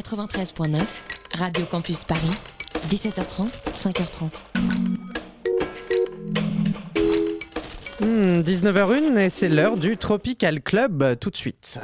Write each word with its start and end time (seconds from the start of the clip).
93.9, 0.00 0.80
Radio 1.36 1.66
Campus 1.66 2.04
Paris, 2.04 2.30
17h30, 2.88 3.50
5h30. 3.74 4.42
19h01 8.00 9.18
et 9.18 9.28
c'est 9.28 9.50
l'heure 9.50 9.76
du 9.76 9.98
Tropical 9.98 10.62
Club 10.62 11.18
tout 11.20 11.28
de 11.28 11.36
suite. 11.36 11.78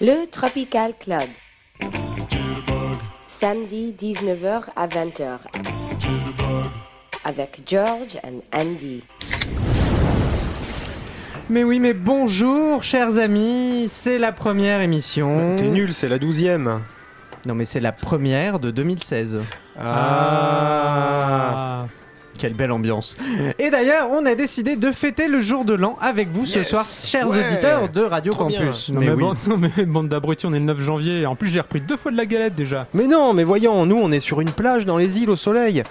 Le 0.00 0.26
Tropical 0.28 0.94
Club. 0.98 1.28
Samedi 3.28 3.94
19h 3.96 4.64
à 4.74 4.88
20h. 4.88 5.38
Avec 7.24 7.62
George 7.64 8.18
and 8.24 8.40
Andy. 8.52 9.04
Mais 11.52 11.64
oui, 11.64 11.80
mais 11.80 11.92
bonjour 11.92 12.82
chers 12.82 13.18
amis, 13.18 13.71
c'est 13.88 14.18
la 14.18 14.32
première 14.32 14.80
émission. 14.80 15.56
T'es 15.56 15.68
nul, 15.68 15.92
c'est 15.94 16.08
la 16.08 16.18
douzième. 16.18 16.80
Non 17.46 17.54
mais 17.54 17.64
c'est 17.64 17.80
la 17.80 17.92
première 17.92 18.58
de 18.60 18.70
2016. 18.70 19.40
Ah. 20.54 21.86
Quelle 22.38 22.54
belle 22.54 22.72
ambiance. 22.72 23.16
Et 23.58 23.70
d'ailleurs, 23.70 24.08
on 24.10 24.24
a 24.26 24.34
décidé 24.34 24.74
de 24.76 24.90
fêter 24.90 25.28
le 25.28 25.40
jour 25.40 25.64
de 25.64 25.74
l'an 25.74 25.96
avec 26.00 26.28
vous 26.30 26.44
ce 26.46 26.58
Yes. 26.58 26.68
soir, 26.68 26.84
chers 26.84 27.28
Ouais. 27.28 27.44
auditeurs 27.46 27.88
de 27.88 28.00
Radio 28.00 28.32
Trop. 28.32 28.44
Campus. 28.48 28.88
Non 28.88 29.00
Mais 29.00 29.06
mais, 29.06 29.12
oui. 29.12 29.20
bande, 29.22 29.36
non, 29.48 29.58
mais 29.58 29.84
bande 29.84 30.08
d'abrutis, 30.08 30.46
on 30.46 30.52
est 30.54 30.58
le 30.58 30.64
9 30.64 30.80
janvier 30.80 31.26
en 31.26 31.36
plus 31.36 31.48
j'ai 31.50 31.60
repris 31.60 31.80
deux 31.80 31.96
fois 31.96 32.10
de 32.10 32.16
la 32.16 32.26
galette 32.26 32.54
déjà. 32.56 32.86
Mais 32.94 33.06
non, 33.06 33.32
mais 33.32 33.44
voyons, 33.44 33.86
nous 33.86 33.96
on 33.96 34.10
est 34.10 34.18
sur 34.20 34.40
une 34.40 34.50
plage 34.50 34.84
dans 34.86 34.96
les 34.96 35.20
îles 35.20 35.30
au 35.30 35.36
soleil. 35.36 35.82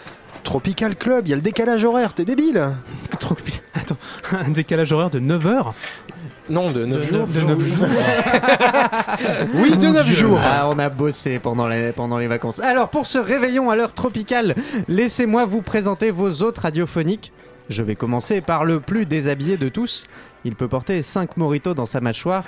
Tropical 0.44 0.96
Club, 0.96 1.28
il 1.28 1.30
y 1.30 1.34
a 1.34 1.36
le 1.36 1.42
décalage 1.42 1.86
horaire, 1.86 2.14
t'es 2.14 2.26
débile 2.26 2.70
Trop- 3.20 3.38
Attends, 3.76 3.98
un 4.32 4.50
décalage 4.50 4.92
horaire 4.92 5.10
de 5.12 5.20
9 5.20 5.46
heures 5.48 5.74
Non, 6.52 6.72
de 6.72 6.86
9 6.86 7.04
jours. 7.04 7.28
De 7.28 7.42
9 7.42 7.60
jours. 7.60 7.88
Oui, 9.56 9.78
de 9.78 9.88
Mon 9.88 9.94
9 9.94 10.06
Dieu. 10.06 10.14
jours. 10.16 10.40
Ah, 10.44 10.68
on 10.70 10.78
a 10.80 10.90
bossé 10.90 11.40
pendant 11.40 11.68
les, 11.68 11.92
pendant 11.92 12.18
les 12.18 12.28
vacances. 12.28 12.60
Alors, 12.60 12.90
pour 12.90 13.08
ce 13.08 13.18
réveillon 13.18 13.70
à 13.70 13.76
l'heure 13.76 13.94
tropicale, 13.94 14.56
laissez-moi 14.88 15.46
vous 15.46 15.62
présenter 15.62 16.12
vos 16.12 16.30
autres 16.44 16.62
radiophoniques. 16.64 17.32
Je 17.70 17.84
vais 17.84 17.96
commencer 17.96 18.42
par 18.42 18.66
le 18.66 18.80
plus 18.80 19.06
déshabillé 19.06 19.56
de 19.58 19.70
tous. 19.70 20.06
Il 20.44 20.56
peut 20.56 20.68
porter 20.68 21.02
5 21.04 21.38
moritos 21.38 21.74
dans 21.74 21.86
sa 21.86 22.02
mâchoire. 22.02 22.46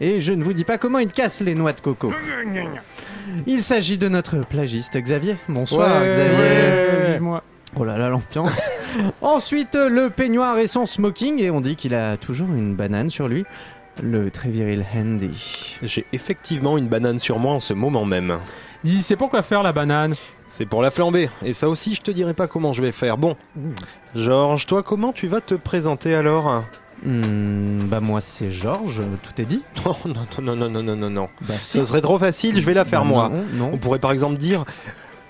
Et 0.00 0.20
je 0.20 0.32
ne 0.32 0.42
vous 0.44 0.52
dis 0.52 0.64
pas 0.64 0.76
comment 0.76 0.98
il 0.98 1.10
casse 1.10 1.40
les 1.40 1.54
noix 1.54 1.72
de 1.72 1.80
coco. 1.80 2.12
Il 3.46 3.62
s'agit 3.62 3.96
de 3.96 4.08
notre 4.08 4.38
plagiste 4.44 4.98
Xavier. 4.98 5.36
Bonsoir 5.48 6.02
Ouais, 6.02 6.08
Xavier. 6.10 7.18
ouais. 7.20 7.38
Oh 7.76 7.84
là 7.84 7.96
là, 7.96 8.08
l'ambiance. 8.08 8.60
Ensuite, 9.20 9.74
le 9.74 10.10
peignoir 10.10 10.58
et 10.58 10.66
son 10.66 10.86
smoking. 10.86 11.40
Et 11.40 11.50
on 11.50 11.60
dit 11.60 11.76
qu'il 11.76 11.94
a 11.94 12.16
toujours 12.16 12.48
une 12.48 12.74
banane 12.74 13.10
sur 13.10 13.28
lui. 13.28 13.44
Le 14.02 14.30
très 14.30 14.50
viril 14.50 14.84
Handy. 14.94 15.76
J'ai 15.82 16.04
effectivement 16.12 16.78
une 16.78 16.88
banane 16.88 17.18
sur 17.18 17.38
moi 17.38 17.52
en 17.52 17.60
ce 17.60 17.74
moment 17.74 18.04
même. 18.04 18.38
Dis, 18.82 19.02
c'est 19.02 19.16
pour 19.16 19.30
quoi 19.30 19.42
faire 19.42 19.62
la 19.62 19.72
banane? 19.72 20.14
C'est 20.48 20.66
pour 20.66 20.82
la 20.82 20.90
flamber. 20.90 21.30
Et 21.44 21.52
ça 21.52 21.68
aussi, 21.68 21.94
je 21.94 22.00
te 22.00 22.10
dirai 22.10 22.34
pas 22.34 22.48
comment 22.48 22.72
je 22.72 22.82
vais 22.82 22.92
faire. 22.92 23.18
Bon, 23.18 23.36
Georges, 24.14 24.66
toi, 24.66 24.82
comment 24.82 25.12
tu 25.12 25.28
vas 25.28 25.40
te 25.40 25.54
présenter 25.54 26.14
alors? 26.14 26.64
Hmm, 27.02 27.84
bah 27.84 28.00
moi 28.00 28.20
c'est 28.20 28.50
Georges, 28.50 29.00
tout 29.22 29.40
est 29.40 29.46
dit. 29.46 29.62
Non, 29.86 29.96
non, 30.04 30.26
non, 30.42 30.56
non, 30.56 30.68
non, 30.68 30.82
non, 30.82 30.96
non, 30.96 31.10
non. 31.10 31.28
Bah 31.42 31.54
Ce 31.58 31.82
serait 31.84 32.02
trop 32.02 32.18
facile, 32.18 32.60
je 32.60 32.66
vais 32.66 32.74
la 32.74 32.84
faire 32.84 33.06
moi. 33.06 33.30
Non, 33.54 33.70
On 33.72 33.78
pourrait 33.78 34.00
par 34.00 34.12
exemple 34.12 34.36
dire 34.36 34.64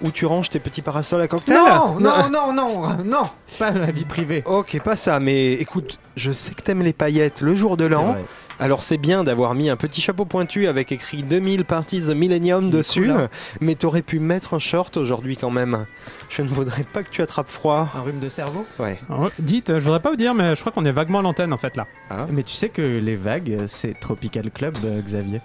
où 0.03 0.11
tu 0.11 0.27
ranges 0.27 0.51
tes 0.51 0.61
petits 0.61 0.83
parasols 0.83 1.21
à 1.21 1.29
cocktail 1.29 1.57
Non, 1.57 2.01
non, 2.01 2.31
non, 2.31 2.53
non, 2.53 2.97
non, 3.05 3.31
pas 3.59 3.71
la 3.71 3.91
vie 3.91 4.05
privée. 4.05 4.43
Ok, 4.47 4.81
pas 4.83 4.97
ça, 4.97 5.21
mais 5.21 5.53
écoute, 5.55 5.99
je 6.17 6.33
sais 6.33 6.53
que 6.55 6.63
t'aimes 6.63 6.83
les 6.83 6.93
paillettes 6.93 7.41
le 7.43 7.55
jour 7.55 7.77
de 7.77 7.85
l'an, 7.85 8.17
alors 8.59 8.83
c'est 8.83 8.99
bien 8.99 9.25
d'avoir 9.25 9.55
mis 9.55 9.71
un 9.71 9.77
petit 9.77 10.01
chapeau 10.01 10.25
pointu 10.25 10.67
avec 10.67 10.93
écrit 10.93 11.23
2000 11.23 11.65
Parties 11.65 12.01
the 12.03 12.11
Millennium 12.11 12.71
dessus, 12.71 13.07
cool, 13.07 13.29
mais 13.61 13.75
t'aurais 13.75 14.03
pu 14.03 14.19
mettre 14.21 14.55
un 14.55 14.59
short 14.59 14.97
aujourd'hui 14.97 15.37
quand 15.37 15.51
même. 15.51 15.87
Je 16.29 16.43
ne 16.43 16.49
voudrais 16.49 16.85
pas 16.85 17.03
que 17.03 17.11
tu 17.11 17.23
attrapes 17.23 17.49
froid. 17.51 17.89
Un 17.95 18.03
rhume 18.03 18.21
de 18.21 18.29
cerveau 18.29 18.67
Ouais. 18.79 19.01
Ah 19.09 19.19
ouais, 19.21 19.31
Dites, 19.39 19.79
je 19.79 19.85
voudrais 19.85 20.01
pas 20.01 20.11
vous 20.11 20.17
dire, 20.17 20.35
mais 20.35 20.55
je 20.55 20.61
crois 20.61 20.73
qu'on 20.73 20.85
est 20.85 20.93
vaguement 20.93 21.21
à 21.21 21.23
l'antenne 21.23 21.53
en 21.53 21.59
fait 21.59 21.77
là. 21.77 21.87
Mais 22.31 22.43
tu 22.43 22.55
sais 22.55 22.69
que 22.69 22.83
les 22.83 23.17
vagues, 23.17 23.65
c'est 23.67 23.99
Tropical 23.99 24.51
Club, 24.51 24.77
euh, 24.85 25.01
Xavier. 25.01 25.41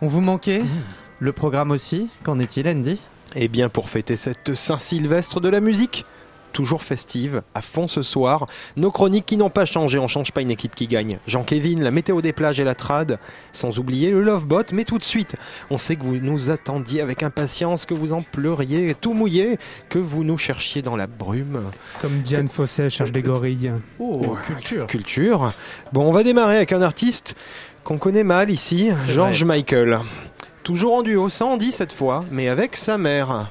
On 0.00 0.06
vous 0.06 0.20
manquait 0.20 0.62
Le 1.18 1.32
programme 1.32 1.72
aussi 1.72 2.08
Qu'en 2.22 2.38
est-il, 2.38 2.68
Andy? 2.68 3.02
Eh 3.36 3.48
bien, 3.48 3.68
pour 3.68 3.90
fêter 3.90 4.16
cette 4.16 4.54
Saint-Sylvestre 4.54 5.40
de 5.40 5.48
la 5.48 5.60
musique, 5.60 6.06
toujours 6.52 6.82
festive, 6.82 7.42
à 7.54 7.60
fond 7.60 7.86
ce 7.86 8.02
soir, 8.02 8.46
nos 8.76 8.90
chroniques 8.90 9.26
qui 9.26 9.36
n'ont 9.36 9.50
pas 9.50 9.66
changé, 9.66 9.98
on 9.98 10.08
change 10.08 10.32
pas 10.32 10.40
une 10.40 10.50
équipe 10.50 10.74
qui 10.74 10.86
gagne. 10.86 11.18
Jean-Kévin, 11.26 11.80
la 11.80 11.90
météo 11.90 12.22
des 12.22 12.32
plages 12.32 12.58
et 12.58 12.64
la 12.64 12.74
trad, 12.74 13.18
sans 13.52 13.78
oublier 13.78 14.10
le 14.10 14.22
Lovebot, 14.22 14.64
mais 14.72 14.84
tout 14.84 14.98
de 14.98 15.04
suite, 15.04 15.36
on 15.70 15.78
sait 15.78 15.96
que 15.96 16.04
vous 16.04 16.16
nous 16.16 16.50
attendiez 16.50 17.02
avec 17.02 17.22
impatience, 17.22 17.84
que 17.84 17.94
vous 17.94 18.12
en 18.12 18.22
pleuriez, 18.22 18.94
tout 18.94 19.12
mouillé, 19.12 19.58
que 19.88 19.98
vous 19.98 20.24
nous 20.24 20.38
cherchiez 20.38 20.80
dans 20.80 20.96
la 20.96 21.06
brume. 21.06 21.70
Comme 22.00 22.20
Diane 22.22 22.48
Fosset 22.48 22.90
cherche 22.90 23.12
des 23.12 23.22
gorilles. 23.22 23.72
Oh, 23.98 24.36
culture 24.46 24.86
Culture. 24.86 25.52
Bon, 25.92 26.08
on 26.08 26.12
va 26.12 26.22
démarrer 26.22 26.56
avec 26.56 26.72
un 26.72 26.82
artiste 26.82 27.36
qu'on 27.84 27.98
connaît 27.98 28.24
mal 28.24 28.50
ici, 28.50 28.90
George 29.08 29.44
Michael. 29.44 30.00
Toujours 30.68 30.96
en 30.96 31.02
duo, 31.02 31.30
sans 31.30 31.52
Andy 31.52 31.72
cette 31.72 31.94
fois, 31.94 32.26
mais 32.30 32.46
avec 32.46 32.76
sa 32.76 32.98
mère. 32.98 33.46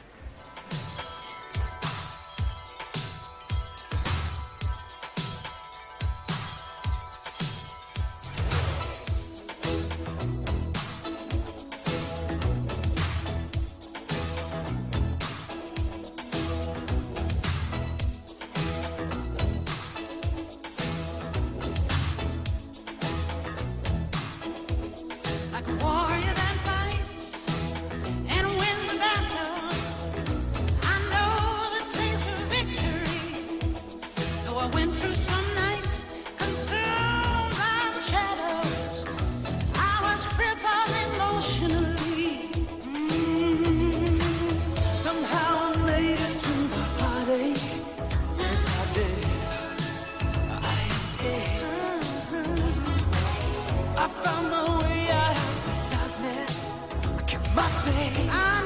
I 53.97 54.07
found 54.09 54.51
my 54.51 54.79
way 54.83 55.09
out 55.11 55.37
of 55.37 55.65
the 55.65 55.95
darkness. 55.95 56.93
I 57.17 57.21
kept 57.23 57.55
my 57.55 57.63
faith. 57.85 58.56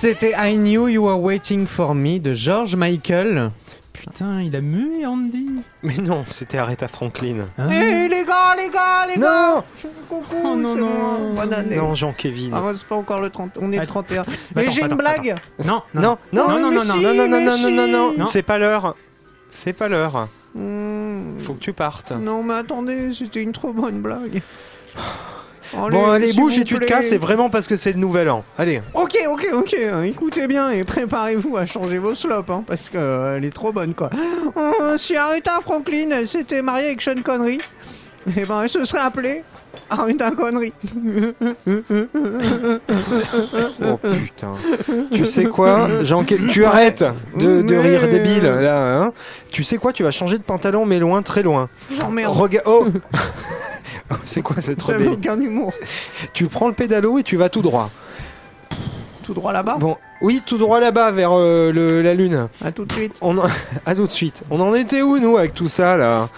C'était 0.00 0.32
I 0.38 0.54
Knew 0.56 0.86
You 0.88 1.06
Were 1.06 1.20
Waiting 1.20 1.66
for 1.66 1.92
Me 1.92 2.20
de 2.20 2.32
George 2.32 2.76
Michael. 2.76 3.50
Putain, 3.92 4.42
il 4.42 4.54
a 4.54 4.60
mué 4.60 5.04
Andy. 5.04 5.60
Mais 5.82 5.96
non, 5.96 6.24
c'était 6.28 6.56
Aretha 6.58 6.86
Franklin. 6.86 7.48
Hein 7.58 7.68
Eh 7.68 8.06
les 8.08 8.24
gars, 8.24 8.54
les 8.56 8.70
gars, 8.70 9.06
les 9.12 9.20
gars 9.20 9.54
Non 9.54 9.64
Coucou, 10.08 10.36
Oh, 10.44 10.54
non, 10.54 10.72
c'est 10.72 10.78
non. 10.78 10.86
bon, 10.86 11.34
bonne 11.34 11.52
année. 11.52 11.76
Non, 11.78 11.96
Jean-Kévin. 11.96 12.50
Ah, 12.54 12.62
c'est 12.76 12.86
pas 12.86 12.94
encore 12.94 13.20
le 13.20 13.28
30, 13.30 13.58
on 13.60 13.72
est 13.72 13.76
le 13.78 13.82
Attends, 13.82 14.04
31. 14.04 14.20
attends, 14.22 14.32
Et 14.60 14.70
j'ai 14.70 14.82
une 14.82 14.94
blague 14.94 15.34
Non, 15.64 15.82
non, 15.94 16.00
Non, 16.02 16.18
non, 16.32 16.48
Non, 16.48 16.60
non, 16.60 16.70
mais 16.70 16.76
non, 16.76 16.84
non, 16.84 17.14
non, 17.14 17.28
non, 17.28 17.56
mais 17.64 17.70
non, 17.72 17.88
non, 17.88 18.14
non, 18.18 18.24
c'est 18.24 18.42
pas 18.44 18.58
l'heure. 18.58 18.94
C'est 19.50 19.72
pas 19.72 19.88
l'heure. 19.88 20.28
Hmm, 20.54 21.40
Faut 21.40 21.54
que 21.54 21.60
tu 21.60 21.72
partes. 21.72 22.12
Non 22.12 22.44
mais 22.44 22.54
attendez, 22.54 23.12
c'était 23.12 23.42
une 23.42 23.52
trop 23.52 23.72
bonne 23.72 24.00
blague. 24.00 24.42
Bon, 25.72 26.10
allez, 26.10 26.32
bouge 26.32 26.58
et 26.58 26.64
tu 26.64 26.78
te 26.78 26.84
casses, 26.84 27.08
c'est 27.08 27.18
vraiment 27.18 27.50
parce 27.50 27.66
que 27.66 27.76
c'est 27.76 27.92
le 27.92 27.98
nouvel 27.98 28.28
an. 28.30 28.44
Allez. 28.56 28.82
Ok, 28.94 29.18
ok, 29.28 29.48
ok, 29.52 29.76
euh, 29.78 30.02
écoutez 30.02 30.46
bien 30.46 30.70
et 30.70 30.84
préparez-vous 30.84 31.56
à 31.56 31.66
changer 31.66 31.98
vos 31.98 32.14
slops, 32.14 32.50
hein, 32.50 32.62
parce 32.66 32.88
que 32.88 32.98
euh, 32.98 33.36
elle 33.36 33.44
est 33.44 33.54
trop 33.54 33.72
bonne, 33.72 33.94
quoi. 33.94 34.10
Euh, 34.56 34.96
si 34.98 35.16
Aretha 35.16 35.60
Franklin, 35.60 36.10
elle 36.10 36.28
s'était 36.28 36.62
mariée 36.62 36.86
avec 36.86 37.02
Sean 37.02 37.22
Connery, 37.22 37.60
eh 38.36 38.44
ben, 38.44 38.62
elle 38.62 38.68
se 38.68 38.84
serait 38.84 39.00
appelée 39.00 39.42
Aretha 39.90 40.30
Connery. 40.30 40.72
Oh 43.82 43.96
putain. 43.96 44.54
tu 45.12 45.24
sais 45.26 45.44
quoi, 45.44 46.02
Jean 46.02 46.24
Tu 46.24 46.64
arrêtes 46.64 47.04
de, 47.36 47.62
de 47.62 47.76
rire 47.76 48.02
débile, 48.02 48.44
là. 48.44 49.02
Hein 49.02 49.12
tu 49.50 49.64
sais 49.64 49.76
quoi, 49.76 49.92
tu 49.92 50.02
vas 50.02 50.10
changer 50.10 50.38
de 50.38 50.42
pantalon, 50.42 50.84
mais 50.86 50.98
loin, 50.98 51.22
très 51.22 51.42
loin. 51.42 51.68
J'emmerde. 51.90 52.34
Oh 52.66 52.86
C'est 54.24 54.42
quoi 54.42 54.60
cette 54.62 54.82
Ça 54.82 54.92
veut 54.98 55.08
rebelle 55.10 55.12
aucun 55.32 55.40
humour. 55.40 55.72
Tu 56.32 56.46
prends 56.46 56.68
le 56.68 56.74
pédalo 56.74 57.18
et 57.18 57.22
tu 57.22 57.36
vas 57.36 57.48
tout 57.48 57.62
droit. 57.62 57.90
Tout 59.22 59.34
droit 59.34 59.52
là-bas? 59.52 59.76
Bon, 59.78 59.96
oui, 60.22 60.40
tout 60.46 60.56
droit 60.58 60.80
là-bas 60.80 61.10
vers 61.10 61.32
euh, 61.32 61.70
le- 61.72 62.00
la 62.00 62.14
lune. 62.14 62.48
À 62.64 62.72
tout 62.72 62.84
de 62.86 62.92
suite. 62.92 63.18
On 63.20 63.36
en... 63.38 63.44
à 63.86 63.94
tout 63.94 64.06
de 64.06 64.10
suite. 64.12 64.42
On 64.50 64.60
en 64.60 64.74
était 64.74 65.02
où 65.02 65.18
nous 65.18 65.36
avec 65.36 65.54
tout 65.54 65.68
ça 65.68 65.96
là? 65.96 66.28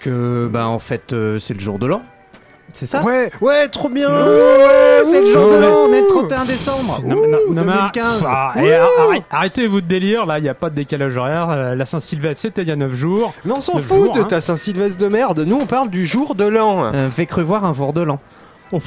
Que, 0.00 0.48
bah, 0.52 0.68
en 0.68 0.78
fait, 0.78 1.12
euh, 1.12 1.40
c'est 1.40 1.54
le 1.54 1.60
jour 1.60 1.80
de 1.80 1.86
l'an. 1.86 2.02
C'est 2.78 2.86
ça 2.86 3.02
Ouais, 3.02 3.28
ouais, 3.40 3.66
trop 3.66 3.88
bien. 3.88 4.08
Ouais, 4.08 5.02
c'est 5.04 5.20
le 5.22 5.26
jour 5.26 5.50
de 5.50 5.56
l'an, 5.56 5.86
on 5.88 5.92
est 5.92 6.00
le 6.00 6.06
31 6.06 6.44
décembre. 6.44 7.00
Non, 7.04 7.16
mais 7.20 7.26
non, 7.28 7.38
Ouh, 7.48 7.52
non, 7.52 7.64
mais 7.64 7.72
arr- 7.72 7.92
2015. 7.92 8.22
Ah, 8.24 8.54
et 8.62 8.72
ar- 8.72 8.88
arrête- 9.00 9.22
arrêtez 9.32 9.66
votre 9.66 9.88
délire, 9.88 10.26
là, 10.26 10.38
il 10.38 10.42
n'y 10.42 10.48
a 10.48 10.54
pas 10.54 10.70
de 10.70 10.76
décalage 10.76 11.16
horaire. 11.16 11.50
Euh, 11.50 11.74
La 11.74 11.84
Saint-Sylvestre, 11.84 12.42
c'était 12.42 12.62
il 12.62 12.68
y 12.68 12.70
a 12.70 12.76
9 12.76 12.92
jours. 12.94 13.34
Mais 13.44 13.50
on 13.52 13.60
s'en 13.60 13.78
fout 13.80 14.04
jours, 14.04 14.12
de 14.14 14.20
hein. 14.20 14.24
ta 14.28 14.40
Saint-Sylvestre 14.40 14.96
de 14.98 15.08
merde. 15.08 15.40
Nous 15.40 15.56
on 15.56 15.66
parle 15.66 15.90
du 15.90 16.06
jour 16.06 16.36
de 16.36 16.44
l'an. 16.44 16.92
Euh, 16.94 17.10
fait 17.10 17.26
cru 17.26 17.42
voir 17.42 17.64
un 17.64 17.72
jour 17.74 17.92
de 17.92 18.02
l'an. 18.02 18.20
Oh, 18.70 18.78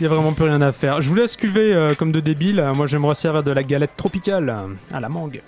n'y 0.00 0.06
a 0.06 0.10
vraiment 0.10 0.32
plus 0.32 0.44
rien 0.44 0.60
à 0.60 0.72
faire. 0.72 1.00
Je 1.00 1.08
vous 1.08 1.14
laisse 1.14 1.36
cuver 1.36 1.72
euh, 1.74 1.94
comme 1.94 2.12
de 2.12 2.20
débiles. 2.20 2.62
Moi, 2.74 2.86
je 2.86 2.96
vais 2.96 3.02
me 3.02 3.06
resservir 3.06 3.42
de 3.42 3.52
la 3.52 3.62
galette 3.62 3.96
tropicale 3.96 4.48
euh, 4.50 4.94
à 4.96 5.00
la 5.00 5.08
mangue. 5.08 5.40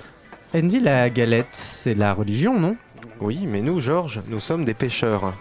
Andy, 0.54 0.80
la 0.80 1.10
galette, 1.10 1.48
c'est 1.52 1.94
la 1.94 2.12
religion, 2.14 2.58
non? 2.58 2.76
Oui, 3.20 3.40
mais 3.46 3.60
nous, 3.60 3.80
Georges, 3.80 4.20
nous 4.28 4.40
sommes 4.40 4.64
des 4.64 4.74
pêcheurs. 4.74 5.34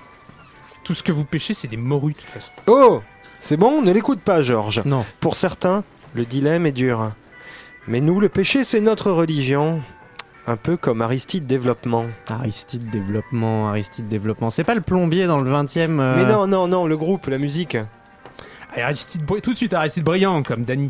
Tout 0.83 0.93
ce 0.93 1.03
que 1.03 1.11
vous 1.11 1.25
pêchez, 1.25 1.53
c'est 1.53 1.67
des 1.67 1.77
morues, 1.77 2.13
de 2.13 2.17
toute 2.17 2.29
façon. 2.29 2.51
Oh 2.67 3.01
C'est 3.39 3.57
bon, 3.57 3.81
ne 3.81 3.91
l'écoute 3.91 4.21
pas, 4.21 4.41
Georges. 4.41 4.81
Non. 4.85 5.05
Pour 5.19 5.35
certains, 5.35 5.83
le 6.15 6.25
dilemme 6.25 6.65
est 6.65 6.71
dur. 6.71 7.11
Mais 7.87 8.01
nous, 8.01 8.19
le 8.19 8.29
péché, 8.29 8.63
c'est 8.63 8.81
notre 8.81 9.11
religion. 9.11 9.81
Un 10.47 10.57
peu 10.57 10.75
comme 10.77 11.01
Aristide 11.01 11.45
Développement. 11.45 12.05
Aristide 12.27 12.89
Développement, 12.89 13.69
Aristide 13.69 14.07
Développement. 14.07 14.49
C'est 14.49 14.63
pas 14.63 14.75
le 14.75 14.81
plombier 14.81 15.27
dans 15.27 15.39
le 15.39 15.49
20 15.49 15.77
e 15.77 15.87
Mais 15.87 16.25
non, 16.25 16.47
non, 16.47 16.67
non, 16.67 16.87
le 16.87 16.97
groupe, 16.97 17.27
la 17.27 17.37
musique. 17.37 17.77
Aristide 18.75 19.23
tout 19.41 19.51
de 19.51 19.57
suite, 19.57 19.73
Aristide 19.73 20.03
Brillant, 20.03 20.41
comme 20.43 20.63
Danny. 20.63 20.89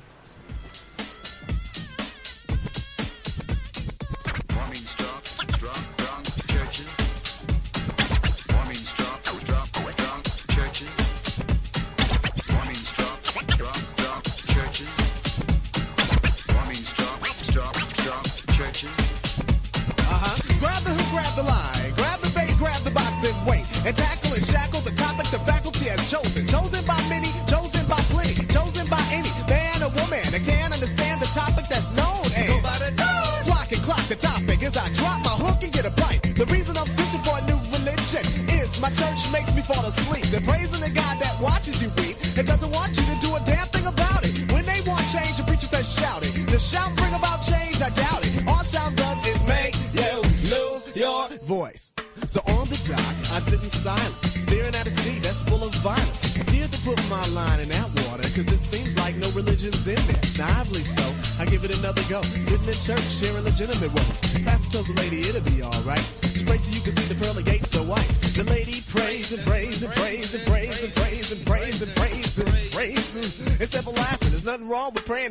Get 35.82 35.92
a 35.92 36.02
bite. 36.02 36.22
The 36.36 36.46
reason 36.46 36.78
I'm 36.78 36.86
fishing 36.98 37.22
for 37.26 37.34
a 37.38 37.44
new 37.50 37.58
religion 37.74 38.24
is 38.50 38.80
my 38.82 38.90
church 38.90 39.20
makes 39.32 39.54
me 39.56 39.62
fall 39.62 39.84
asleep. 39.84 40.26
They're 40.30 40.46
praising 40.46 40.82
the 40.82 40.94
God 40.94 41.20
that 41.20 41.34
watches 41.42 41.82
you 41.82 41.90
weep 41.98 42.18
and 42.38 42.46
doesn't 42.46 42.72
want 42.72 42.98
you 42.98 43.06
to 43.10 43.18
do 43.20 43.34
a 43.36 43.42
damn 43.46 43.68
thing 43.70 43.88
about 43.88 44.22
it. 44.26 44.52
When 44.52 44.66
they 44.66 44.82
want 44.86 45.02
change, 45.10 45.38
the 45.38 45.44
preachers 45.44 45.72
that 45.72 45.86
shout 45.86 46.22
it. 46.26 46.34
The 46.50 46.60
shout 46.60 46.96
bring 46.98 47.14
about 47.14 47.42
change, 47.42 47.82
I 47.82 47.90
doubt 47.90 48.22
it. 48.26 48.48
All 48.48 48.64
sound 48.64 48.96
does 48.96 49.20
is 49.26 49.42
make 49.48 49.74
you 49.98 50.14
lose 50.54 50.82
your 50.94 51.30
voice. 51.46 51.92
So 52.28 52.40
on 52.60 52.70
the 52.70 52.80
dock, 52.86 53.16
I 53.34 53.40
sit 53.42 53.62
in 53.62 53.70
silence, 53.70 54.30
staring 54.30 54.76
at 54.76 54.86
a 54.86 54.92
sea 54.92 55.20
that's 55.20 55.42
full 55.42 55.64
of 55.64 55.74
violence. 55.82 56.22
Scared 56.46 56.72
to 56.72 56.80
put 56.82 56.98
my 57.10 57.26
line 57.34 57.60
in 57.60 57.70
that 57.70 57.90
water, 58.06 58.24
cause 58.38 58.48
it 58.48 58.62
seems 58.62 58.96
like 58.98 59.16
no 59.18 59.30
religion's 59.32 59.88
in 59.88 60.00
there. 60.08 60.22
Naively 60.38 60.86
so, 60.86 61.06
I 61.42 61.46
give 61.46 61.66
it 61.66 61.76
another 61.78 62.04
go. 62.08 62.22
Sitting 62.22 62.70
in 62.70 62.80
church, 62.86 63.08
sharing 63.10 63.44
legitimate 63.44 63.90
roles. 63.90 64.11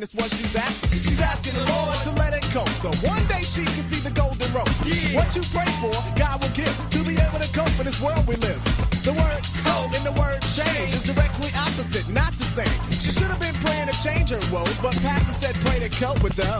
Wrong 0.01 0.09
with 0.09 0.09
praying, 0.09 0.09
it's 0.09 0.13
what 0.13 0.29
she's 0.31 0.55
asking. 0.55 0.89
She's 0.91 1.21
asking 1.21 1.53
the 1.53 1.65
Lord 1.69 1.97
to 2.03 2.11
let 2.17 2.33
it 2.33 2.45
go. 2.53 2.65
So 2.81 2.89
one 3.07 3.25
day 3.27 3.41
she 3.41 3.63
can 3.65 3.85
see 3.89 4.01
the 4.01 4.11
golden 4.11 4.51
rose. 4.53 4.69
What 5.13 5.35
you 5.35 5.41
pray 5.53 5.69
for, 5.81 5.93
God 6.17 6.41
will 6.41 6.53
give 6.55 6.73
to 6.89 6.99
be 7.03 7.17
able 7.17 7.39
to 7.39 7.49
cope 7.53 7.73
in 7.79 7.85
this 7.85 8.01
world 8.01 8.25
we 8.27 8.35
live. 8.35 8.61
The 9.03 9.13
word 9.13 9.41
cope 9.65 9.93
and 9.93 10.05
the 10.05 10.13
word 10.13 10.41
change 10.53 10.93
is 10.93 11.03
directly 11.03 11.49
opposite, 11.57 12.07
not 12.09 12.33
the 12.37 12.45
same. 12.45 12.77
She 12.91 13.11
should 13.11 13.29
have 13.29 13.39
been 13.39 13.55
praying 13.65 13.87
to 13.87 13.95
change 14.03 14.29
her 14.29 14.41
woes, 14.53 14.77
but 14.81 14.93
Pastor 15.01 15.33
said 15.33 15.55
pray 15.65 15.79
to 15.79 15.89
cope 15.89 16.21
with 16.23 16.35
those. 16.35 16.50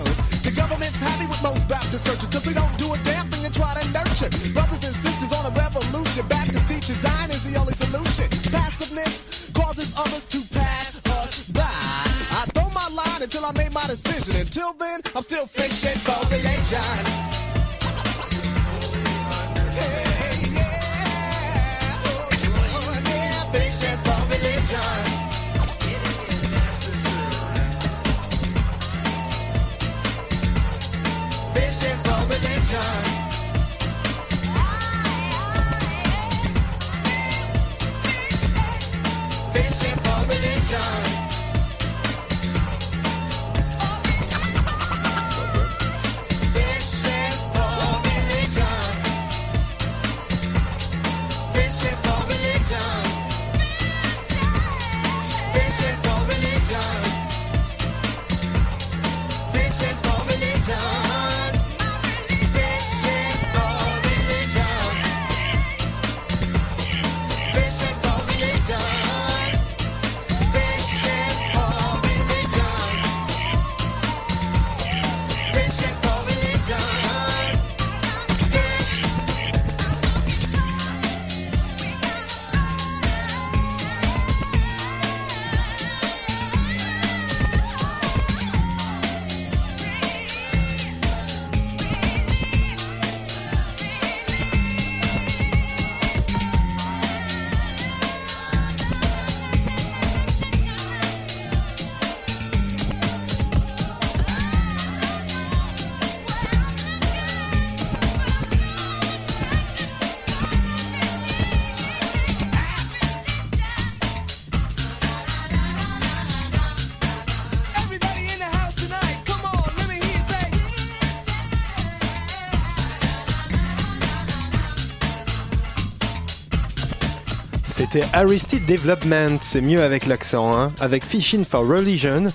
C'était 127.92 128.08
Aristide 128.14 128.66
Development, 128.66 129.38
c'est 129.42 129.60
mieux 129.60 129.84
avec 129.84 130.06
l'accent, 130.06 130.58
hein. 130.58 130.72
avec 130.80 131.04
Fishing 131.04 131.44
for 131.44 131.68
Religion, 131.68 132.28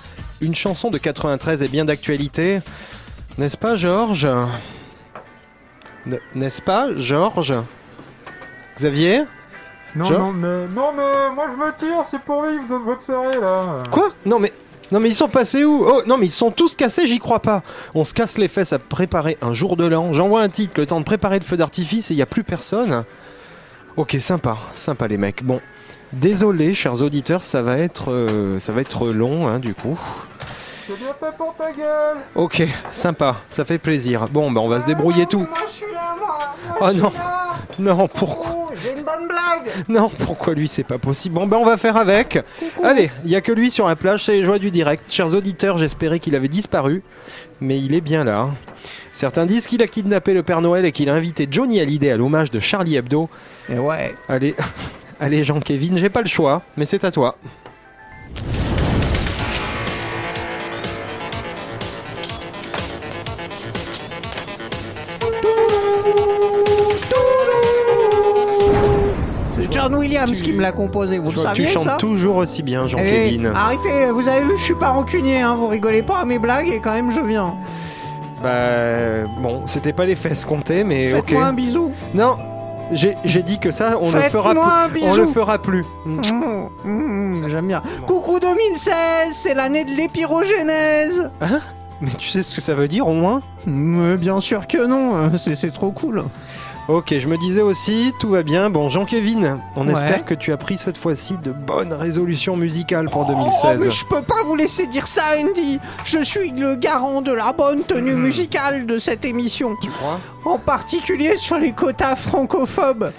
une 0.43 0.55
chanson 0.55 0.91
de 0.91 0.99
93 0.99 1.63
et 1.63 1.69
bien 1.69 1.87
d'actualité. 1.87 2.61
N'est-ce 3.39 3.57
pas, 3.57 3.75
Georges? 3.75 4.29
N'est-ce 6.35 6.61
pas, 6.61 6.95
Georges? 6.95 7.55
Xavier? 8.77 9.23
Non, 9.95 10.11
non, 10.11 10.33
mais, 10.33 10.67
non, 10.75 10.93
mais 10.95 11.31
moi 11.35 11.47
je 11.51 11.57
me 11.57 11.73
tire, 11.79 12.05
c'est 12.05 12.21
pour 12.21 12.43
vivre 12.43 12.69
de 12.69 12.75
votre 12.75 13.01
soirée 13.01 13.41
là. 13.41 13.83
Quoi? 13.91 14.11
Non 14.27 14.39
mais 14.39 14.53
non 14.93 15.01
mais 15.01 15.09
ils 15.09 15.15
sont 15.15 15.29
passés 15.29 15.65
où? 15.65 15.87
Oh 15.89 16.03
non 16.07 16.19
mais 16.19 16.27
ils 16.27 16.31
sont 16.31 16.51
tous 16.51 16.77
cassés, 16.77 17.07
j'y 17.07 17.19
crois 17.19 17.41
pas. 17.41 17.63
On 17.95 18.05
se 18.05 18.13
casse 18.13 18.37
les 18.37 18.49
fesses 18.49 18.75
à 18.75 18.79
préparer 18.79 19.39
un 19.41 19.55
jour 19.55 19.79
de 19.79 19.87
l'an. 19.87 20.13
J'envoie 20.13 20.43
un 20.43 20.51
titre, 20.51 20.75
le 20.77 20.85
temps 20.85 21.01
de 21.01 21.07
préparer 21.07 21.39
le 21.39 21.47
feu 21.47 21.57
d'artifice 21.57 22.11
et 22.11 22.15
il 22.15 22.19
y 22.19 22.23
a 22.23 22.27
plus 22.27 22.45
personne. 22.45 23.07
Ok, 23.97 24.17
sympa, 24.21 24.59
sympa 24.75 25.09
les 25.09 25.17
mecs. 25.17 25.43
Bon, 25.43 25.61
désolé 26.13 26.75
chers 26.75 27.01
auditeurs, 27.03 27.43
ça 27.45 27.63
va 27.63 27.79
être 27.79 28.11
euh, 28.13 28.59
ça 28.61 28.73
va 28.73 28.81
être 28.83 29.09
long 29.09 29.49
hein, 29.49 29.59
du 29.59 29.75
coup. 29.75 29.99
C'est 30.87 30.99
bien 30.99 31.15
fait 31.19 31.37
pour 31.37 31.55
ta 31.57 31.73
gueule. 31.73 32.19
Ok, 32.35 32.63
sympa, 32.91 33.37
ça 33.51 33.65
fait 33.65 33.79
plaisir. 33.79 34.29
Bon, 34.29 34.51
bah 34.53 34.61
on 34.61 34.69
va 34.69 34.81
se 34.81 34.87
débrouiller 34.87 35.27
tout. 35.27 35.39
Moi 35.41 35.49
je 35.67 35.73
suis 35.73 35.93
là, 35.93 36.15
moi, 36.19 36.37
moi 36.69 36.77
Oh 36.81 36.89
je 36.95 37.01
non. 37.01 37.11
suis 37.11 37.19
là. 37.19 37.95
Non, 37.95 38.07
pourquoi? 38.09 38.56
Bonne 39.07 39.29
blague 39.29 39.73
Non, 39.89 40.11
pourquoi 40.11 40.55
lui 40.55 40.67
c'est 40.67 40.83
pas 40.83 40.99
possible 40.99 41.37
Bon, 41.37 41.47
ben 41.47 41.57
on 41.59 41.65
va 41.65 41.77
faire 41.77 41.97
avec. 41.97 42.39
Allez, 42.83 43.11
il 43.25 43.31
y 43.31 43.37
a 43.37 43.41
que 43.41 43.53
lui 43.53 43.71
sur 43.71 43.87
la 43.87 43.95
plage, 43.97 44.25
c'est 44.25 44.33
les 44.33 44.43
joies 44.45 44.59
du 44.59 44.71
direct. 44.71 45.05
Chers 45.09 45.33
auditeurs, 45.35 45.79
j'espérais 45.79 46.19
qu'il 46.19 46.35
avait 46.35 46.49
disparu, 46.49 47.03
mais 47.61 47.79
il 47.79 47.95
est 47.95 48.01
bien 48.01 48.25
là. 48.25 48.49
Certains 49.13 49.47
disent 49.47 49.67
qu'il 49.67 49.83
a 49.83 49.87
kidnappé 49.87 50.35
le 50.35 50.43
Père 50.43 50.61
Noël 50.61 50.85
et 50.85 50.93
qu'il 50.93 51.09
a 51.09 51.15
invité 51.15 51.47
Johnny 51.51 51.81
Hallyday 51.81 52.11
à 52.11 52.17
l'hommage 52.17 52.51
de 52.51 52.59
Charlie 52.59 52.97
Hebdo. 52.97 53.29
Et 53.69 53.79
ouais. 53.79 54.15
Allez, 54.29 54.55
allez 55.21 55.45
Jean-Kévin, 55.45 55.97
j'ai 55.97 56.11
pas 56.11 56.23
le 56.23 56.29
choix, 56.29 56.63
mais 56.77 56.85
c'est 56.85 57.05
à 57.05 57.11
toi. 57.11 57.37
John 69.87 69.95
Williams 70.01 70.43
qui 70.43 70.53
me 70.53 70.61
l'a 70.63 70.73
composé, 70.73 71.19
vous 71.19 71.31
le 71.31 71.35
que 71.37 71.41
tu 71.41 71.47
saviez 71.47 71.67
chantes 71.69 71.85
ça 71.85 71.97
toujours 71.97 72.37
aussi 72.37 72.65
bien, 72.65 72.85
Eh, 72.87 72.89
Jean-Kévin. 72.89 73.53
arrêtez, 73.55 74.11
vous 74.13 74.27
avez 74.27 74.41
vu, 74.45 74.53
je 74.57 74.63
suis 74.63 74.75
pas 74.75 74.89
rancunier, 74.89 75.41
hein, 75.43 75.55
vous 75.55 75.69
rigolez 75.69 76.03
pas 76.03 76.19
à 76.19 76.25
mes 76.25 76.41
blagues 76.41 76.69
et 76.69 76.81
quand 76.81 76.93
même 76.93 77.13
je 77.13 77.21
viens. 77.21 77.55
Bah, 78.43 79.25
bon, 79.41 79.63
c'était 79.67 79.93
pas 79.93 80.05
les 80.05 80.17
fesses 80.17 80.45
comptées, 80.45 80.83
mais 80.83 81.15
ok. 81.15 81.27
Faites-moi 81.29 81.45
un 81.47 81.53
bisou. 81.53 81.93
Non, 82.15 82.37
j'ai 82.93 83.43
dit 83.45 83.61
que 83.61 83.71
ça, 83.71 83.97
on 84.01 84.11
le 84.11 84.19
fera 84.23 84.53
plus. 84.91 85.03
On 85.05 85.15
le 85.15 85.27
fera 85.27 85.59
plus. 85.63 85.85
Mmh, 86.05 86.21
mmh, 86.85 87.49
J'aime 87.49 87.69
bien. 87.69 87.83
Coucou 88.09 88.41
2016, 88.41 88.93
c'est 89.33 89.55
l'année 89.55 89.85
de 89.85 89.91
l'épirogénèse. 89.93 91.31
Mais 92.01 92.11
tu 92.19 92.29
sais 92.29 92.43
ce 92.43 92.55
que 92.55 92.61
ça 92.61 92.75
veut 92.75 92.89
dire 92.89 93.07
au 93.07 93.15
moins? 93.15 93.41
Mais 93.67 94.17
bien 94.17 94.41
sûr 94.41 94.67
que 94.67 94.85
non, 94.87 95.15
euh, 95.15 95.29
c'est 95.39 95.73
trop 95.73 95.93
cool. 95.93 96.25
Ok, 96.89 97.13
je 97.19 97.27
me 97.27 97.37
disais 97.37 97.63
aussi, 97.63 98.15
tout 98.21 98.29
va 98.29 98.45
bien. 98.45 98.71
Bon, 98.71 98.89
Jean-Kévin, 98.89 99.59
on 99.75 99.87
Ouais. 99.87 99.93
espère 99.93 100.25
que 100.25 100.35
tu 100.35 100.53
as 100.53 100.57
pris 100.57 100.77
cette 100.77 100.97
fois-ci 100.97 101.37
de 101.39 101.51
bonnes 101.51 101.93
résolutions 101.93 102.57
musicales 102.57 103.07
pour 103.11 103.23
Oh, 103.29 103.33
2016. 103.33 103.81
mais 103.85 103.91
je 103.91 104.05
peux 104.05 104.23
pas 104.23 104.45
vous 104.45 104.55
laisser 104.55 104.87
dire 104.87 105.09
ça, 105.09 105.23
Andy. 105.37 105.81
Je 106.05 106.23
suis 106.23 106.53
le 106.53 106.77
garant 106.77 107.23
de 107.23 107.33
la 107.33 107.53
bonne 107.53 107.83
tenue 107.83 108.15
Mhm. 108.15 108.23
musicale 108.23 108.87
de 108.87 109.01
cette 109.01 109.25
émission. 109.25 109.75
Tu 109.83 109.91
crois? 109.91 110.21
En 110.45 110.59
particulier 110.59 111.37
sur 111.39 111.59
les 111.59 111.73
quotas 111.73 112.15
francophobes. 112.15 113.11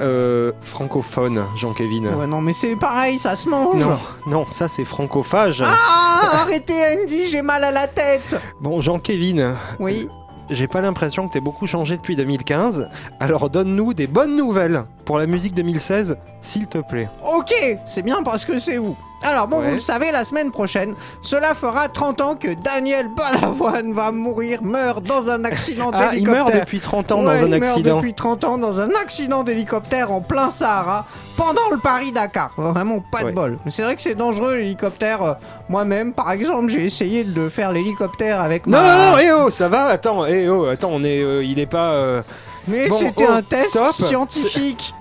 Euh, 0.00 0.52
francophone, 0.62 1.44
Jean-Kévin. 1.56 2.14
Ouais, 2.14 2.26
non, 2.26 2.40
mais 2.40 2.54
c'est 2.54 2.74
pareil, 2.74 3.18
ça 3.18 3.36
se 3.36 3.50
mange. 3.50 3.76
Non, 3.84 3.98
non, 4.26 4.46
ça 4.50 4.66
c'est 4.66 4.86
francophage. 4.86 5.62
Ah, 5.62 6.40
arrêtez, 6.40 6.72
Andy, 7.02 7.26
j'ai 7.26 7.42
mal 7.42 7.64
à 7.64 7.70
la 7.70 7.86
tête. 7.86 8.40
Bon, 8.62 8.80
Jean-Kévin, 8.80 9.56
Oui. 9.78 10.08
J'ai 10.50 10.66
pas 10.66 10.80
l'impression 10.80 11.28
que 11.28 11.32
t'aies 11.32 11.40
beaucoup 11.40 11.66
changé 11.66 11.96
depuis 11.96 12.16
2015. 12.16 12.88
Alors 13.18 13.50
donne-nous 13.50 13.94
des 13.94 14.06
bonnes 14.06 14.36
nouvelles 14.36 14.84
pour 15.04 15.18
la 15.18 15.26
musique 15.26 15.54
2016, 15.54 16.16
s'il 16.40 16.66
te 16.66 16.78
plaît. 16.78 17.08
Ok, 17.24 17.52
c'est 17.86 18.02
bien 18.02 18.22
parce 18.22 18.44
que 18.44 18.58
c'est 18.58 18.78
vous. 18.78 18.96
Alors 19.22 19.48
bon, 19.48 19.58
Ouais. 19.58 19.66
vous 19.66 19.72
le 19.72 19.78
savez, 19.78 20.10
la 20.12 20.24
semaine 20.24 20.50
prochaine, 20.50 20.94
cela 21.20 21.54
fera 21.54 21.88
30 21.88 22.20
ans 22.22 22.34
que 22.36 22.54
Daniel 22.54 23.08
Balavoine 23.08 23.92
va 23.92 24.12
mourir, 24.12 24.62
meurt 24.62 25.02
dans 25.04 25.28
un 25.28 25.44
accident 25.44 25.90
Ah, 25.94 26.06
il 26.14 26.24
d'hélicoptère. 26.24 26.44
meurt 26.46 26.54
depuis 26.60 26.80
30 26.80 27.12
ans 27.12 27.18
Ouais, 27.18 27.24
dans 27.24 27.30
un 27.30 27.36
il 27.46 27.50
meurt 27.50 27.64
accident. 27.64 27.96
depuis 27.96 28.14
30 28.14 28.44
ans 28.44 28.56
dans 28.58 28.80
un 28.80 28.88
accident 29.02 29.44
d'hélicoptère 29.44 30.10
en 30.10 30.22
plein 30.22 30.50
Sahara 30.50 31.04
pendant 31.36 31.68
le 31.70 31.76
Paris-Dakar. 31.78 32.52
Vraiment 32.56 33.02
pas 33.12 33.24
de 33.24 33.32
bol. 33.32 33.58
C'est 33.68 33.82
vrai 33.82 33.94
que 33.94 34.00
c'est 34.02 34.14
dangereux 34.14 34.54
l'hélicoptère. 34.56 35.22
Euh, 35.22 35.32
Moi-même, 35.68 36.14
par 36.14 36.30
exemple, 36.32 36.70
j'ai 36.70 36.84
essayé 36.86 37.22
de 37.24 37.48
faire 37.50 37.72
l'hélicoptère 37.72 38.40
avec 38.40 38.66
Non, 38.66 38.78
ma... 38.80 38.96
non, 38.96 39.10
non, 39.12 39.18
eh 39.18 39.32
oh, 39.32 39.50
ça 39.50 39.68
va, 39.68 39.84
attends, 39.86 40.24
eh 40.26 40.48
oh, 40.48 40.64
attends, 40.64 40.90
on 40.92 41.04
est, 41.04 41.22
euh, 41.22 41.44
il 41.44 41.58
est 41.58 41.66
pas... 41.66 41.92
euh, 41.92 42.22
Mais 42.68 42.88
Bon, 42.88 42.96
c'était 42.96 43.26
oh, 43.28 43.32
un 43.32 43.42
test 43.42 43.70
stop. 43.70 43.90
scientifique. 43.90 44.94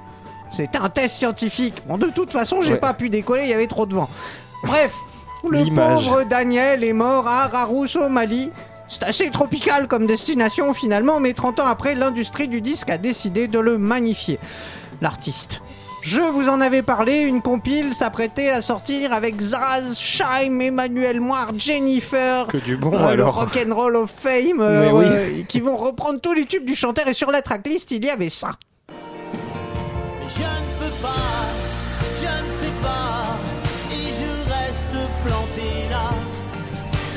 C'était 0.49 0.77
un 0.79 0.89
test 0.89 1.17
scientifique. 1.17 1.75
Bon, 1.87 1.97
de 1.97 2.07
toute 2.09 2.31
façon, 2.31 2.61
j'ai 2.61 2.73
Ouais. 2.73 2.79
pas 2.79 2.93
pu 2.93 3.09
décoller, 3.09 3.43
il 3.43 3.49
y 3.49 3.53
avait 3.53 3.67
trop 3.67 3.85
de 3.85 3.93
vent. 3.95 4.09
Bref, 4.63 4.93
le 5.49 5.73
pauvre 5.73 6.23
Daniel 6.23 6.83
est 6.83 6.93
mort 6.93 7.27
à 7.27 7.47
Rarousse 7.47 7.95
au 7.95 8.09
Mali. 8.09 8.51
C'est 8.87 9.03
assez 9.03 9.29
tropical 9.29 9.87
comme 9.87 10.07
destination 10.07 10.73
finalement, 10.73 11.19
mais 11.19 11.33
30 11.33 11.59
ans 11.59 11.67
après, 11.67 11.93
l'industrie 11.93 12.47
du 12.47 12.59
disque 12.61 12.89
a 12.89 12.97
décidé 12.97 13.47
de 13.47 13.59
le 13.59 13.77
magnifier. 13.77 14.39
L'artiste. 15.01 15.61
Je 16.01 16.21
vous 16.21 16.47
en 16.49 16.61
avais 16.61 16.81
parlé, 16.81 17.19
une 17.23 17.41
compile 17.41 17.93
s'apprêtait 17.93 18.49
à 18.49 18.61
sortir 18.61 19.11
avec 19.13 19.39
Zaz, 19.41 19.99
Shaim, 19.99 20.59
Emmanuel 20.61 21.19
Moir, 21.19 21.51
Jennifer, 21.57 22.47
que 22.47 22.57
du 22.57 22.77
bon 22.77 22.93
euh, 22.95 22.99
le 22.99 23.23
alors. 23.23 23.35
Rock'n'Roll 23.35 23.97
of 23.97 24.09
Fame, 24.09 24.61
euh, 24.61 24.91
oui. 24.93 25.05
euh, 25.07 25.43
qui 25.43 25.59
vont 25.59 25.75
reprendre 25.75 26.19
tous 26.21 26.33
les 26.33 26.45
tubes 26.45 26.65
du 26.65 26.73
chanteur 26.75 27.05
et 27.09 27.13
sur 27.13 27.31
la 27.31 27.41
tracklist 27.41 27.91
il 27.91 28.03
y 28.05 28.09
avait 28.09 28.29
ça. 28.29 28.51
Je 30.31 30.43
ne 30.43 30.69
peux 30.79 30.95
pas, 31.01 31.09
je 32.15 32.21
ne 32.24 32.51
sais 32.51 32.74
pas, 32.81 33.38
et 33.91 34.12
je 34.13 34.50
reste 34.50 35.09
planté 35.25 35.88
là. 35.89 36.12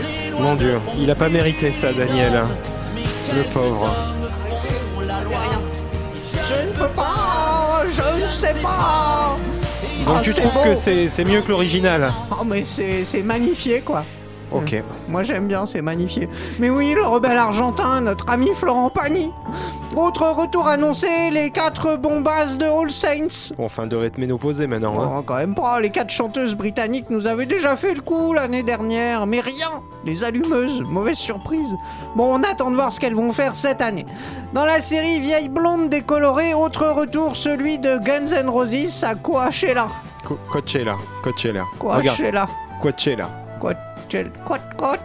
Les 0.00 0.30
lois 0.30 0.40
Mon 0.40 0.54
Dieu, 0.54 0.80
il 0.98 1.10
a 1.10 1.14
pas 1.14 1.28
mérité 1.28 1.72
ça, 1.72 1.92
Daniel. 1.92 2.42
mais 2.94 3.02
Le 3.36 3.44
pauvre. 3.44 3.82
hommes 3.84 4.30
font 4.48 5.00
la 5.00 5.20
loi. 5.22 5.40
Je 6.24 6.66
ne 6.66 6.72
peux 6.72 6.88
pas, 6.94 7.82
je 7.88 8.22
ne 8.22 8.26
sais 8.26 8.54
pas. 8.62 9.36
Donc 10.06 10.16
Ah, 10.18 10.20
tu 10.24 10.32
c'est 10.32 10.40
trouves 10.40 10.64
que 10.64 10.74
c'est 10.74 11.08
c'est 11.08 11.24
mieux 11.24 11.42
que 11.42 11.50
l'original 11.50 12.12
Oh 12.30 12.42
mais 12.44 12.62
c'est 12.64 13.04
c'est 13.04 13.22
magnifié 13.22 13.80
quoi. 13.82 14.04
Ok. 14.54 14.82
Moi 15.08 15.22
j'aime 15.22 15.48
bien, 15.48 15.66
c'est 15.66 15.82
magnifié. 15.82 16.28
Mais 16.58 16.70
oui, 16.70 16.92
le 16.94 17.04
rebelle 17.04 17.38
argentin, 17.38 18.00
notre 18.02 18.28
ami 18.28 18.50
Florent 18.54 18.90
Pagny. 18.90 19.30
Autre 19.96 20.26
retour 20.28 20.66
annoncé, 20.68 21.06
les 21.30 21.50
quatre 21.50 21.96
bombasses 21.96 22.56
de 22.58 22.64
All 22.64 22.90
Saints. 22.90 23.54
Bon, 23.56 23.68
fin 23.68 23.86
de 23.86 23.96
rythme 23.96 24.20
ménopausé 24.22 24.66
maintenant. 24.66 24.98
hein. 25.00 25.06
Bon, 25.08 25.22
quand 25.22 25.36
même 25.36 25.54
pas, 25.54 25.80
les 25.80 25.90
quatre 25.90 26.10
chanteuses 26.10 26.54
britanniques 26.54 27.10
nous 27.10 27.26
avaient 27.26 27.46
déjà 27.46 27.76
fait 27.76 27.94
le 27.94 28.00
coup 28.00 28.32
l'année 28.32 28.62
dernière, 28.62 29.26
mais 29.26 29.40
rien 29.40 29.68
Les 30.06 30.24
allumeuses, 30.24 30.80
mauvaise 30.82 31.18
surprise. 31.18 31.74
Bon, 32.16 32.34
on 32.34 32.42
attend 32.42 32.70
de 32.70 32.76
voir 32.76 32.90
ce 32.92 33.00
qu'elles 33.00 33.14
vont 33.14 33.32
faire 33.32 33.54
cette 33.54 33.82
année. 33.82 34.06
Dans 34.54 34.64
la 34.64 34.80
série 34.80 35.20
Vieille 35.20 35.48
blonde 35.48 35.88
décolorée, 35.88 36.54
autre 36.54 36.86
retour, 36.88 37.36
celui 37.36 37.78
de 37.78 37.98
Guns 37.98 38.34
N' 38.42 38.48
Roses 38.48 39.02
à 39.04 39.14
Coachella. 39.14 39.88
Co- 40.24 40.38
Coachella, 40.50 40.96
Coachella. 41.22 41.64
Regarde, 41.80 42.16
Coachella. 42.16 42.48
Coachella. 42.80 43.28
Coachella. 43.60 43.91
Jared. 44.12 44.34
Quack, 44.44 44.76
quack. 44.76 45.00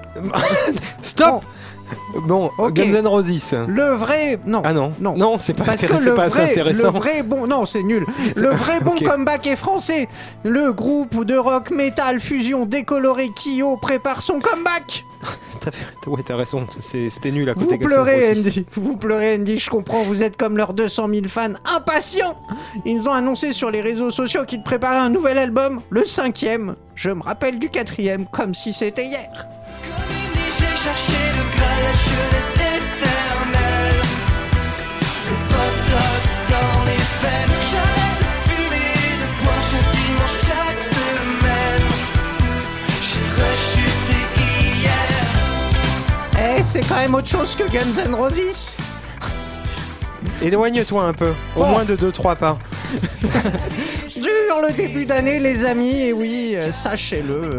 Stop! 1.02 1.46
Bon, 2.26 2.50
Ok. 2.58 2.74
Guns 2.74 2.96
N' 3.04 3.08
Roses. 3.08 3.56
Le 3.68 3.94
vrai... 3.96 4.40
Non. 4.46 4.62
Ah 4.66 4.74
non, 4.74 4.94
Non. 5.00 5.16
non, 5.16 5.40
c'est 5.40 5.54
pas, 5.54 5.64
Parce 5.64 5.82
que 5.82 5.86
intéressant, 5.86 6.06
le 6.10 6.16
pas 6.16 6.28
vrai, 6.30 6.44
intéressant. 6.52 6.84
le 6.84 6.90
vrai 6.90 7.24
bon, 7.24 7.48
non 7.48 7.66
c'est 7.66 7.84
nul. 7.84 8.06
Le 8.36 8.50
vrai 8.54 8.80
bon 8.82 8.96
comeback 8.96 9.46
est 9.48 9.56
français. 9.56 10.08
Le 10.44 10.74
groupe 10.74 11.24
de 11.26 11.36
rock 11.38 11.70
metal 11.72 12.20
fusion 12.20 12.66
décoloré 12.66 13.30
Kyo 13.36 13.78
prépare 13.78 14.22
son 14.22 14.40
comeback. 14.40 15.06
Ouais, 16.08 16.24
t'as 16.26 16.38
raison, 16.38 16.66
c'est- 16.80 17.10
c'était 17.10 17.32
nul 17.32 17.50
à 17.50 17.54
Vous 17.54 17.62
côté 17.62 17.76
N' 17.76 17.82
pleurez. 17.82 18.32
Andy, 18.32 18.66
vous 18.76 18.96
pleurez 18.96 19.36
Andy, 19.36 19.58
je 19.58 19.70
comprends, 19.70 20.04
vous 20.04 20.24
êtes 20.24 20.38
comme 20.38 20.56
leurs 20.56 20.74
200 20.74 21.10
000 21.14 21.28
fans 21.28 21.56
impatients. 21.66 22.38
Ils 22.86 23.10
ont 23.10 23.12
annoncé 23.12 23.52
sur 23.52 23.70
les 23.70 23.82
réseaux 23.82 24.10
sociaux 24.12 24.46
qu'ils 24.46 24.64
préparaient 24.64 24.96
un 25.00 25.10
nouvel 25.10 25.38
album, 25.38 25.82
le 25.90 26.06
cinquième. 26.06 26.76
Je 26.96 27.10
me 27.10 27.22
rappelle 27.22 27.60
du 27.60 27.70
quatrième, 27.70 28.26
comme 28.28 28.54
si 28.56 28.72
c'était 28.72 29.06
hier. 29.08 29.30
J'ai 30.58 30.66
cherché 30.78 31.12
le 31.36 31.57
graal, 32.06 32.30
la 32.34 32.38
jeunesse 32.38 32.54
éternelle. 32.54 34.02
Le 35.28 35.36
potos 35.50 36.28
dans 36.50 36.80
les 36.86 37.04
veines. 37.22 37.58
J'arrête 37.72 38.20
de 38.22 38.30
fumer, 38.50 39.00
de 39.22 39.28
boire 39.44 39.64
chaque 39.72 39.90
dimanche, 39.96 40.38
chaque 40.48 40.84
semaine. 40.96 41.88
J'ai 43.02 43.28
rechuté 43.42 44.20
hier. 44.82 45.12
Eh, 46.60 46.64
c'est 46.64 46.86
quand 46.88 46.96
même 46.98 47.16
autre 47.16 47.30
chose 47.30 47.56
que 47.56 47.64
Guns 47.72 47.98
N' 48.06 48.16
Roses. 48.16 48.76
Éloigne-toi 50.42 51.04
un 51.04 51.14
peu, 51.14 51.34
au 51.56 51.62
Bon. 51.62 51.68
moins 51.70 51.84
de 51.86 51.96
2-3 51.96 52.36
pas. 52.36 52.60
Du 53.22 53.28
dur 54.22 54.62
le 54.62 54.72
début 54.72 55.06
d'année, 55.06 55.40
les 55.40 55.66
amis. 55.66 56.00
Et 56.00 56.14
oui, 56.14 56.54
euh, 56.56 56.72
sachez-le. 56.72 57.50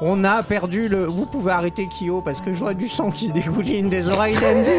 On 0.00 0.24
a 0.24 0.42
perdu 0.42 0.88
le. 0.88 1.04
Vous 1.06 1.26
pouvez 1.26 1.52
arrêter 1.52 1.88
Kyo 1.88 2.20
parce 2.20 2.40
que 2.40 2.52
je 2.52 2.58
vois 2.58 2.74
du 2.74 2.88
sang 2.88 3.10
qui 3.10 3.30
dégouline 3.32 3.88
des 3.88 4.08
oreilles 4.08 4.34
d'Andy. 4.34 4.70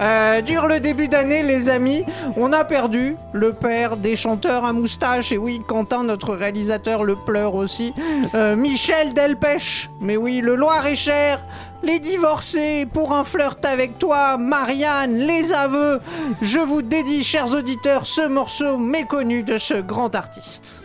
Euh, 0.00 0.40
le 0.68 0.78
début 0.78 1.08
d'année, 1.08 1.42
les 1.42 1.68
amis. 1.68 2.04
On 2.36 2.52
a 2.52 2.64
perdu 2.64 3.16
le 3.32 3.52
père 3.52 3.96
des 3.96 4.16
chanteurs 4.16 4.64
à 4.64 4.72
moustache. 4.72 5.32
Et 5.32 5.38
oui, 5.38 5.60
Quentin, 5.66 6.04
notre 6.04 6.34
réalisateur, 6.34 7.04
le 7.04 7.16
pleure 7.16 7.54
aussi. 7.54 7.92
Euh, 8.34 8.56
Michel 8.56 9.14
Delpech. 9.14 9.90
Mais 10.00 10.16
oui, 10.16 10.40
le 10.40 10.54
Loir-et-Cher. 10.54 11.40
Les 11.82 11.98
divorcés 11.98 12.86
pour 12.92 13.12
un 13.12 13.24
flirt 13.24 13.64
avec 13.64 13.98
toi, 13.98 14.36
Marianne, 14.36 15.16
les 15.16 15.52
aveux. 15.52 16.00
Je 16.42 16.58
vous 16.58 16.82
dédie, 16.82 17.24
chers 17.24 17.54
auditeurs, 17.54 18.06
ce 18.06 18.28
morceau 18.28 18.76
méconnu 18.76 19.42
de 19.42 19.56
ce 19.56 19.74
grand 19.74 20.14
artiste. 20.14 20.82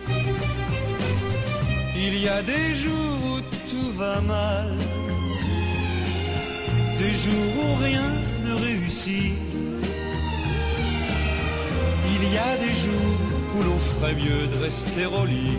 Il 1.97 2.23
y 2.23 2.29
a 2.29 2.41
des 2.41 2.73
jours 2.73 3.04
va 3.97 4.19
mal, 4.21 4.75
des 6.97 7.11
jours 7.11 7.33
où 7.57 7.83
rien 7.83 8.03
ne 8.45 8.53
réussit. 8.65 9.33
Il 12.07 12.33
y 12.33 12.37
a 12.37 12.57
des 12.57 12.73
jours 12.73 12.91
où 13.57 13.63
l'on 13.63 13.77
ferait 13.79 14.15
mieux 14.15 14.47
de 14.47 14.63
rester 14.63 15.05
au 15.05 15.25
lit. 15.25 15.57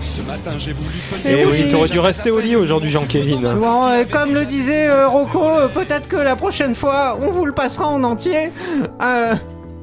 Ce 0.00 0.20
matin 0.22 0.52
j'ai 0.58 0.72
voulu 0.72 0.98
peut-être. 1.10 1.26
Eh 1.26 1.46
oui, 1.46 1.52
oui, 1.64 1.70
t'aurais 1.70 1.88
dû 1.88 1.98
rester 1.98 2.30
au 2.30 2.38
lit 2.38 2.56
aujourd'hui, 2.56 2.90
Jean-Kévin. 2.90 3.54
Bon, 3.54 3.86
euh, 3.86 4.04
comme 4.10 4.34
le 4.34 4.44
disait 4.44 4.88
euh, 4.88 5.08
Rocco, 5.08 5.42
euh, 5.42 5.68
peut-être 5.68 6.08
que 6.08 6.16
la 6.16 6.36
prochaine 6.36 6.74
fois, 6.74 7.18
on 7.20 7.30
vous 7.30 7.46
le 7.46 7.52
passera 7.52 7.86
en 7.88 8.04
entier. 8.04 8.52
Euh, 9.02 9.34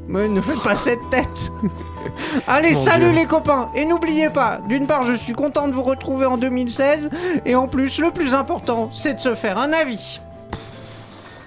mais 0.08 0.28
ne 0.28 0.42
faites 0.42 0.62
pas 0.62 0.76
cette 0.76 1.10
tête. 1.10 1.52
Allez, 2.48 2.72
Mon 2.72 2.76
salut 2.80 3.12
Dieu. 3.12 3.22
les 3.22 3.26
copains. 3.26 3.70
Et 3.76 3.86
n'oubliez 3.86 4.30
pas, 4.30 4.60
d'une 4.68 4.88
part, 4.88 5.04
je 5.06 5.14
suis 5.14 5.34
content 5.34 5.68
de 5.68 5.74
vous 5.74 5.84
retrouver 5.84 6.26
en 6.26 6.38
2016. 6.38 7.10
Et 7.46 7.56
en 7.56 7.68
plus, 7.68 8.00
le 8.00 8.12
plus 8.12 8.34
important, 8.36 8.90
c'est 8.94 9.14
de 9.16 9.20
se 9.20 9.36
faire 9.36 9.58
un 9.58 9.72
avis. 9.74 10.20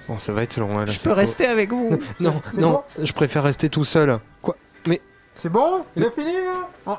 Bon, 0.07 0.19
ça 0.19 0.33
va 0.33 0.43
être 0.43 0.57
long. 0.59 0.77
hein, 0.77 0.85
là, 0.85 0.91
Je 0.91 0.99
peux 0.99 1.11
rester 1.11 1.45
avec 1.47 1.71
vous. 1.71 1.97
Non, 2.19 2.41
non, 2.57 2.71
bon? 2.71 2.81
je 3.03 3.11
préfère 3.13 3.43
rester 3.43 3.69
tout 3.69 3.83
seul. 3.85 4.19
Quoi? 4.41 4.55
Mais 4.85 5.01
C'est 5.33 5.49
bon? 5.49 5.81
Il 5.95 6.03
a 6.05 6.11
fini 6.11 6.33
là? 6.33 6.67
On, 6.85 6.95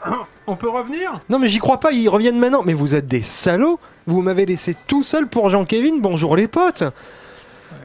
on 0.48 0.56
peut 0.56 0.68
revenir? 0.68 1.20
Non, 1.28 1.38
mais 1.38 1.48
j'y 1.48 1.58
crois 1.58 1.78
pas. 1.78 1.92
Ils 1.92 2.08
reviennent 2.08 2.38
maintenant. 2.38 2.62
Mais 2.64 2.74
vous 2.74 2.94
êtes 2.96 3.06
des 3.06 3.22
salauds. 3.22 3.78
Vous 4.08 4.22
m'avez 4.22 4.44
laissé 4.46 4.74
tout 4.88 5.02
seul 5.04 5.28
pour 5.28 5.50
Jean-Kévin. 5.50 5.98
Bonjour 6.00 6.36
les 6.36 6.48
potes. 6.48 6.82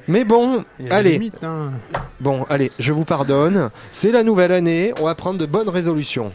Mais 0.07 0.23
bon, 0.23 0.63
allez, 0.89 1.13
limites, 1.13 1.43
hein. 1.43 1.71
bon, 2.19 2.45
allez, 2.49 2.71
je 2.79 2.91
vous 2.91 3.05
pardonne. 3.05 3.69
C'est 3.91 4.11
la 4.11 4.23
nouvelle 4.23 4.51
année. 4.51 4.93
On 4.99 5.05
va 5.05 5.15
prendre 5.15 5.39
de 5.39 5.45
bonnes 5.45 5.69
résolutions. 5.69 6.31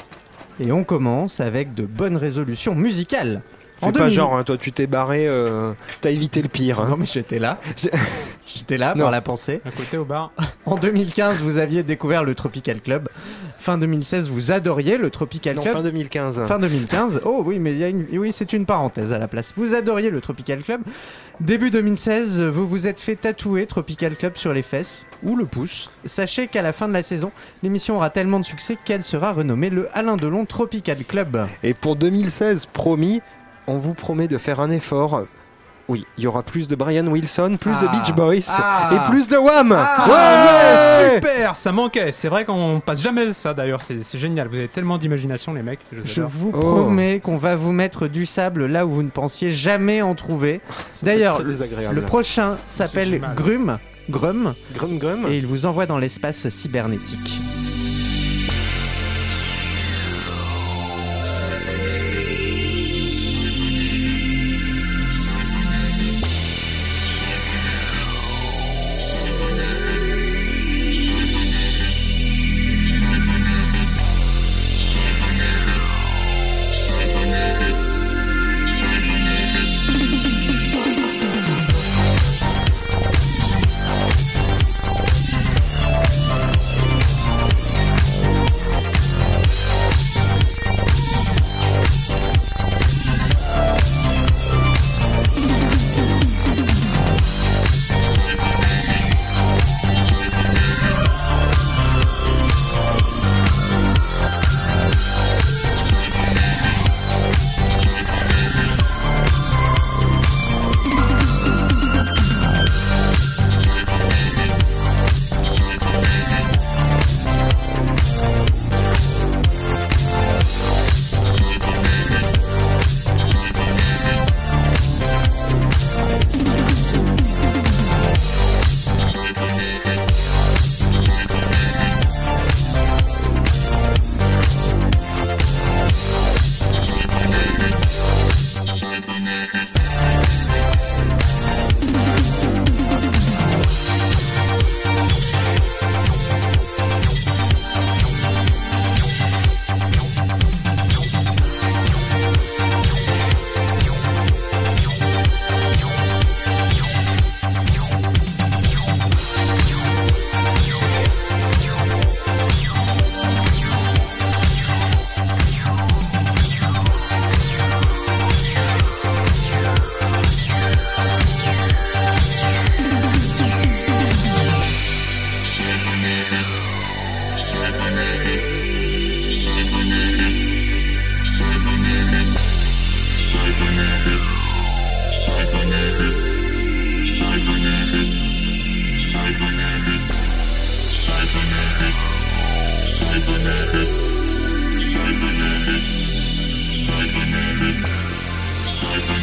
Et 0.61 0.73
on 0.73 0.85
commence 0.85 1.41
avec 1.41 1.75
de 1.75 1.83
bonnes 1.85 2.17
résolutions 2.17 2.75
musicales. 2.75 3.43
Fais 3.81 3.87
En 3.87 3.93
pas 3.93 3.99
2000. 4.01 4.11
genre, 4.15 4.37
hein, 4.39 4.43
toi 4.45 4.57
tu 4.57 4.73
t'es 4.73 4.87
barré, 4.87 5.27
euh, 5.29 5.73
t'as 6.01 6.11
évité 6.11 6.41
le 6.41 6.49
pire. 6.49 6.81
hein. 6.81 6.87
Non 6.89 6.97
mais 6.97 7.05
j'étais 7.05 7.39
là. 7.39 7.59
J'étais 8.47 8.77
là 8.79 8.95
Non. 8.95 9.03
par 9.05 9.11
la 9.11 9.21
pensée. 9.21 9.61
À 9.65 9.71
côté 9.71 9.97
au 9.99 10.05
bar. 10.05 10.31
En 10.67 10.77
2015, 10.77 11.41
vous 11.43 11.59
aviez 11.59 11.83
découvert 11.85 12.25
le 12.25 12.35
Tropical 12.35 12.81
Club. 12.81 13.09
Fin 13.61 13.79
2016, 13.79 14.29
vous 14.29 14.51
adoriez 14.51 14.99
le 14.99 15.11
Tropical 15.11 15.55
Non, 15.57 15.63
Club. 15.63 15.75
fin 15.75 15.83
2015. 15.83 16.45
Fin 16.47 16.59
2015. 16.59 17.21
Oh 17.25 17.43
oui, 17.47 17.59
mais 17.61 17.71
il 17.73 17.79
y 17.79 17.85
a 17.85 17.89
une... 17.89 18.07
oui, 18.19 18.33
c'est 18.33 18.53
une 18.53 18.67
parenthèse 18.67 19.13
à 19.13 19.19
la 19.19 19.29
place. 19.29 19.53
Vous 19.57 19.75
adoriez 19.75 20.11
le 20.11 20.21
Tropical 20.21 20.63
Club. 20.63 20.81
Début 21.41 21.71
2016, 21.71 22.43
vous 22.43 22.67
vous 22.67 22.89
êtes 22.89 23.01
fait 23.01 23.15
tatouer 23.17 23.67
Tropical 23.67 24.17
Club 24.17 24.37
sur 24.37 24.53
les 24.53 24.63
fesses 24.63 25.07
ou 25.23 25.37
le 25.37 25.45
pouce. 25.47 25.89
Sachez 26.05 26.49
qu'à 26.49 26.63
la 26.63 26.73
fin 26.73 26.89
de 26.89 26.93
la 26.93 27.03
saison, 27.03 27.31
l'émission 27.63 27.97
aura 27.97 28.11
tellement 28.11 28.41
de 28.41 28.45
succès 28.45 28.77
qu'elle 28.85 29.05
sera 29.05 29.33
renommée 29.33 29.71
le 29.71 29.89
Alain 29.95 30.17
Delon 30.17 30.47
Tropical 30.47 31.05
Club. 31.05 31.47
Et 31.63 31.75
pour 31.75 31.95
2016, 31.97 32.67
promis, 32.67 33.21
on 33.69 33.79
vous 33.79 33.95
promet 33.95 34.27
de 34.29 34.39
faire 34.39 34.59
un 34.61 34.71
effort. 34.71 35.27
Oui, 35.89 36.05
il 36.19 36.25
y 36.25 36.27
aura 36.27 36.43
plus 36.43 36.67
de 36.67 36.75
Brian 36.75 37.07
Wilson, 37.07 37.57
plus 37.61 37.71
de 37.71 37.87
Ah. 37.89 37.93
Beach 37.93 38.13
Boys 38.13 38.41
Ah. 38.59 38.91
et 38.93 39.11
plus 39.11 39.29
de 39.29 39.37
Wham. 39.37 39.73
Ah. 39.73 40.07
ouais 40.09 41.15
Super 41.15 41.55
Ça 41.57 41.71
manquait 41.71 42.11
C'est 42.11 42.29
vrai 42.29 42.45
qu'on 42.45 42.81
passe 42.85 43.03
jamais 43.03 43.33
ça 43.33 43.55
d'ailleurs, 43.55 43.81
c'est 43.83 44.19
génial. 44.19 44.49
Vous 44.49 44.57
avez 44.57 44.69
tellement 44.69 44.99
d'imagination 44.99 45.55
les 45.55 45.63
mecs. 45.63 45.79
Je, 45.93 46.01
vous 46.01 46.07
Je 46.07 46.21
adore. 46.21 46.31
vous 46.35 46.51
Oh. 46.55 46.61
promets 46.61 47.21
qu'on 47.21 47.37
va 47.37 47.55
vous 47.55 47.71
mettre 47.73 48.09
du 48.09 48.27
sable 48.27 48.67
là 48.67 48.85
où 48.85 48.91
vous 48.91 49.03
ne 49.05 49.11
pensiez 49.11 49.53
jamais 49.53 50.03
en 50.03 50.15
trouver. 50.17 50.61
D'ailleurs. 51.03 51.41
Le 51.43 52.01
prochain 52.03 52.57
s'appelle. 52.69 53.21
Grum. 53.37 53.79
Grum. 54.11 54.55
Grum 54.75 54.99
Grum. 54.99 55.27
Et 55.29 55.37
il 55.37 55.47
vous 55.47 55.67
envoie 55.67 55.87
dans 55.87 55.99
l'espace 55.99 56.49
cybernétique. 56.49 57.39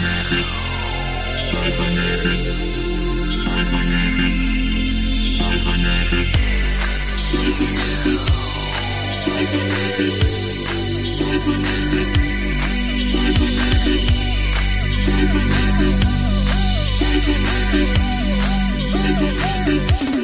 Cybernetic, 0.04 0.48
cybernetic, 1.40 2.42
cybernetic, 3.34 4.34
cybernetic, 5.24 6.28
cybernetic, 7.16 8.20
cybernetic, 9.24 10.14
cybernetic, 11.06 12.10
cybernetic, 13.00 14.02
cybernetic, 14.92 15.96
cybernetic, 16.86 17.90
cybernetic. 18.80 20.23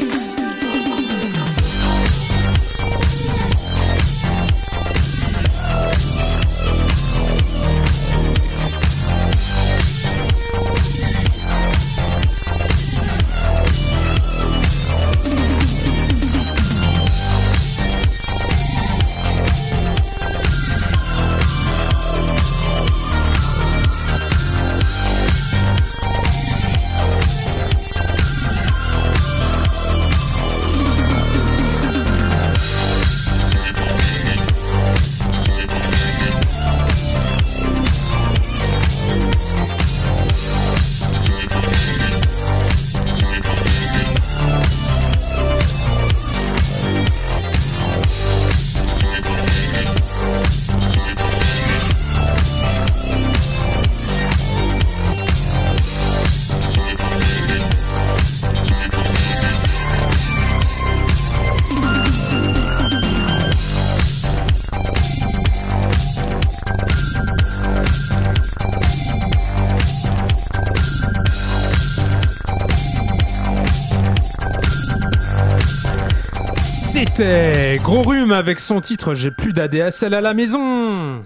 Gros 77.83 78.01
Rhume 78.03 78.31
avec 78.31 78.59
son 78.59 78.81
titre 78.81 79.13
J'ai 79.15 79.31
plus 79.31 79.53
d'ADSL 79.53 80.13
à 80.13 80.21
la 80.21 80.33
maison. 80.33 81.23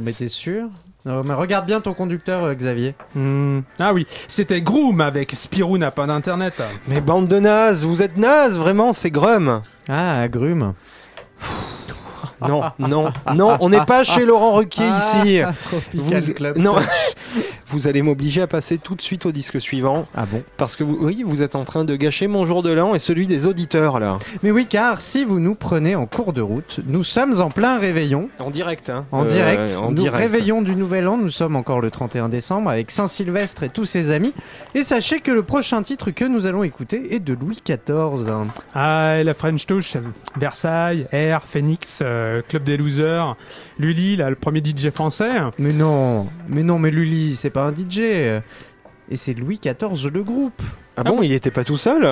Mais 0.00 0.12
t'es 0.12 0.28
sûr? 0.28 0.68
Non, 1.04 1.22
mais 1.24 1.34
Regarde 1.34 1.66
bien 1.66 1.80
ton 1.80 1.94
conducteur, 1.94 2.44
euh, 2.44 2.54
Xavier. 2.54 2.94
Hmm. 3.14 3.60
Ah 3.78 3.92
oui, 3.94 4.06
c'était 4.28 4.60
Groom 4.60 5.00
avec 5.00 5.32
Spirou 5.34 5.78
n'a 5.78 5.90
pas 5.90 6.06
d'internet. 6.06 6.62
Mais 6.88 7.00
bande 7.00 7.26
de 7.28 7.38
nazes, 7.38 7.84
vous 7.84 8.02
êtes 8.02 8.16
nazes, 8.18 8.58
vraiment, 8.58 8.92
c'est 8.92 9.10
Grum. 9.10 9.62
Ah, 9.88 10.20
Agrume. 10.20 10.74
Non, 12.48 12.62
non, 12.78 13.12
non, 13.34 13.58
on 13.60 13.68
n'est 13.68 13.84
pas 13.84 14.02
chez 14.02 14.24
Laurent 14.24 14.54
Ruquier 14.54 14.86
ici. 14.98 15.42
Ah, 15.42 15.52
Tropical 15.62 16.20
Vous- 16.22 16.32
Club. 16.32 16.56
non, 16.56 16.74
vous 17.70 17.86
allez 17.88 18.02
m'obliger 18.02 18.42
à 18.42 18.46
passer 18.46 18.78
tout 18.78 18.94
de 18.94 19.02
suite 19.02 19.26
au 19.26 19.32
disque 19.32 19.60
suivant 19.60 20.06
Ah 20.14 20.26
bon 20.30 20.42
parce 20.56 20.76
que 20.76 20.84
vous, 20.84 20.98
oui, 21.00 21.22
vous 21.26 21.42
êtes 21.42 21.54
en 21.56 21.64
train 21.64 21.84
de 21.84 21.96
gâcher 21.96 22.26
mon 22.26 22.44
jour 22.44 22.62
de 22.62 22.70
l'an 22.72 22.94
et 22.94 22.98
celui 22.98 23.26
des 23.26 23.46
auditeurs 23.46 23.98
là. 24.00 24.18
Mais 24.42 24.50
oui, 24.50 24.66
car 24.66 25.00
si 25.00 25.24
vous 25.24 25.38
nous 25.40 25.54
prenez 25.54 25.94
en 25.94 26.06
cours 26.06 26.32
de 26.32 26.40
route, 26.40 26.80
nous 26.86 27.04
sommes 27.04 27.40
en 27.40 27.48
plein 27.50 27.78
réveillon. 27.78 28.28
En 28.38 28.50
direct, 28.50 28.90
hein. 28.90 29.06
En 29.12 29.22
Euh, 29.22 29.26
direct, 29.26 29.76
en 29.80 29.88
nous 29.90 29.94
direct. 30.02 30.16
réveillons 30.22 30.62
du 30.62 30.74
Nouvel 30.76 31.06
An, 31.08 31.16
nous 31.16 31.30
sommes 31.30 31.56
encore 31.56 31.80
le 31.80 31.90
31 31.90 32.28
décembre 32.28 32.70
avec 32.70 32.90
Saint-Sylvestre 32.90 33.62
et 33.62 33.68
tous 33.68 33.84
ses 33.84 34.10
amis. 34.10 34.32
Et 34.74 34.84
sachez 34.84 35.20
que 35.20 35.30
le 35.30 35.42
prochain 35.42 35.82
titre 35.82 36.10
que 36.10 36.24
nous 36.24 36.46
allons 36.46 36.62
écouter 36.64 37.14
est 37.14 37.20
de 37.20 37.34
Louis 37.34 37.60
XIV. 37.64 38.30
Ah, 38.74 39.16
et 39.18 39.24
la 39.24 39.34
French 39.34 39.66
Touch, 39.66 39.96
Versailles, 40.36 41.06
Air, 41.12 41.42
Phoenix, 41.46 42.00
euh, 42.02 42.42
Club 42.48 42.64
des 42.64 42.76
Losers, 42.76 43.36
Lully, 43.78 44.16
là, 44.16 44.30
le 44.30 44.36
premier 44.36 44.60
DJ 44.64 44.90
français. 44.90 45.30
Mais 45.58 45.72
non, 45.72 46.26
mais 46.48 46.62
non, 46.62 46.78
mais 46.78 46.90
Lully, 46.90 47.34
c'est 47.34 47.50
pas 47.50 47.59
un 47.66 47.74
DJ. 47.74 47.98
Et 49.12 49.16
c'est 49.16 49.34
Louis 49.34 49.58
XIV 49.62 50.08
le 50.12 50.22
groupe. 50.22 50.62
Ah 50.96 51.02
bon, 51.02 51.22
il 51.22 51.32
était 51.32 51.50
pas 51.50 51.64
tout 51.64 51.76
seul? 51.76 52.08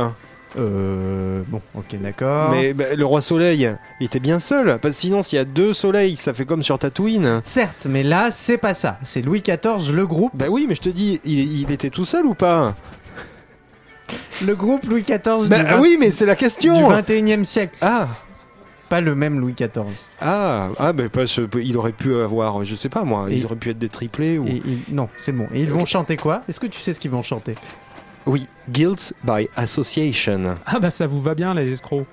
Euh. 0.58 1.42
Bon, 1.46 1.60
ok, 1.74 2.00
d'accord. 2.00 2.50
Mais 2.50 2.72
bah, 2.72 2.94
le 2.96 3.04
roi 3.04 3.20
soleil, 3.20 3.70
il 4.00 4.06
était 4.06 4.18
bien 4.18 4.38
seul. 4.38 4.78
Parce 4.80 4.94
que 4.94 5.00
sinon, 5.00 5.22
s'il 5.22 5.36
y 5.36 5.40
a 5.40 5.44
deux 5.44 5.72
soleils, 5.72 6.16
ça 6.16 6.32
fait 6.32 6.46
comme 6.46 6.62
sur 6.62 6.78
Tatooine. 6.78 7.42
Certes, 7.44 7.86
mais 7.88 8.02
là, 8.02 8.30
c'est 8.30 8.56
pas 8.58 8.74
ça. 8.74 8.98
C'est 9.04 9.20
Louis 9.22 9.42
XIV 9.42 9.92
le 9.94 10.06
groupe. 10.06 10.32
Bah 10.34 10.46
oui, 10.50 10.64
mais 10.68 10.74
je 10.74 10.80
te 10.80 10.88
dis, 10.88 11.20
il, 11.24 11.60
il 11.62 11.70
était 11.70 11.90
tout 11.90 12.06
seul 12.06 12.24
ou 12.26 12.34
pas? 12.34 12.74
Le 14.44 14.54
groupe 14.54 14.84
Louis 14.86 15.02
XIV 15.02 15.42
du, 15.42 15.48
Bah 15.48 15.62
vingt- 15.64 15.80
oui, 15.80 15.96
mais 16.00 16.10
c'est 16.10 16.24
la 16.26 16.34
du 16.34 16.40
question. 16.40 16.90
21e 16.92 17.44
siècle. 17.44 17.76
Ah, 17.82 18.08
Pas 18.88 19.00
le 19.02 19.14
même 19.14 19.38
Louis 19.38 19.52
XIV. 19.54 19.84
ah, 20.20 20.70
ah, 20.78 20.92
bah 20.94 21.04
parce 21.12 21.40
il 21.60 21.76
aurait 21.76 21.92
pu 21.92 22.14
avoir, 22.16 22.64
je 22.64 22.74
sais 22.74 22.88
pas 22.88 23.04
moi, 23.04 23.26
Et- 23.30 23.34
ils 23.36 23.44
auraient 23.44 23.56
pu 23.56 23.70
être 23.70 23.78
des 23.78 23.88
triplés 23.90 24.38
ou. 24.38 24.46
Et, 24.46 24.56
et- 24.56 24.62
non, 24.92 25.08
c'est 25.18 25.32
bon. 25.32 25.46
Et 25.52 25.62
ils 25.62 25.70
vont 25.70 25.84
chanter 25.84 26.16
quoi? 26.16 26.42
Est-ce 26.48 26.58
que 26.58 26.66
tu 26.66 26.80
sais 26.80 26.94
ce 26.94 27.00
qu'ils 27.00 27.10
vont 27.10 27.22
chanter? 27.22 27.54
Oui, 28.26 28.46
guilt 28.70 29.12
by 29.24 29.48
association. 29.56 30.56
Ah 30.66 30.78
bah 30.80 30.90
ça 30.90 31.06
vous 31.06 31.20
va 31.20 31.34
bien 31.34 31.54
les 31.54 31.70
escrocs? 31.72 32.06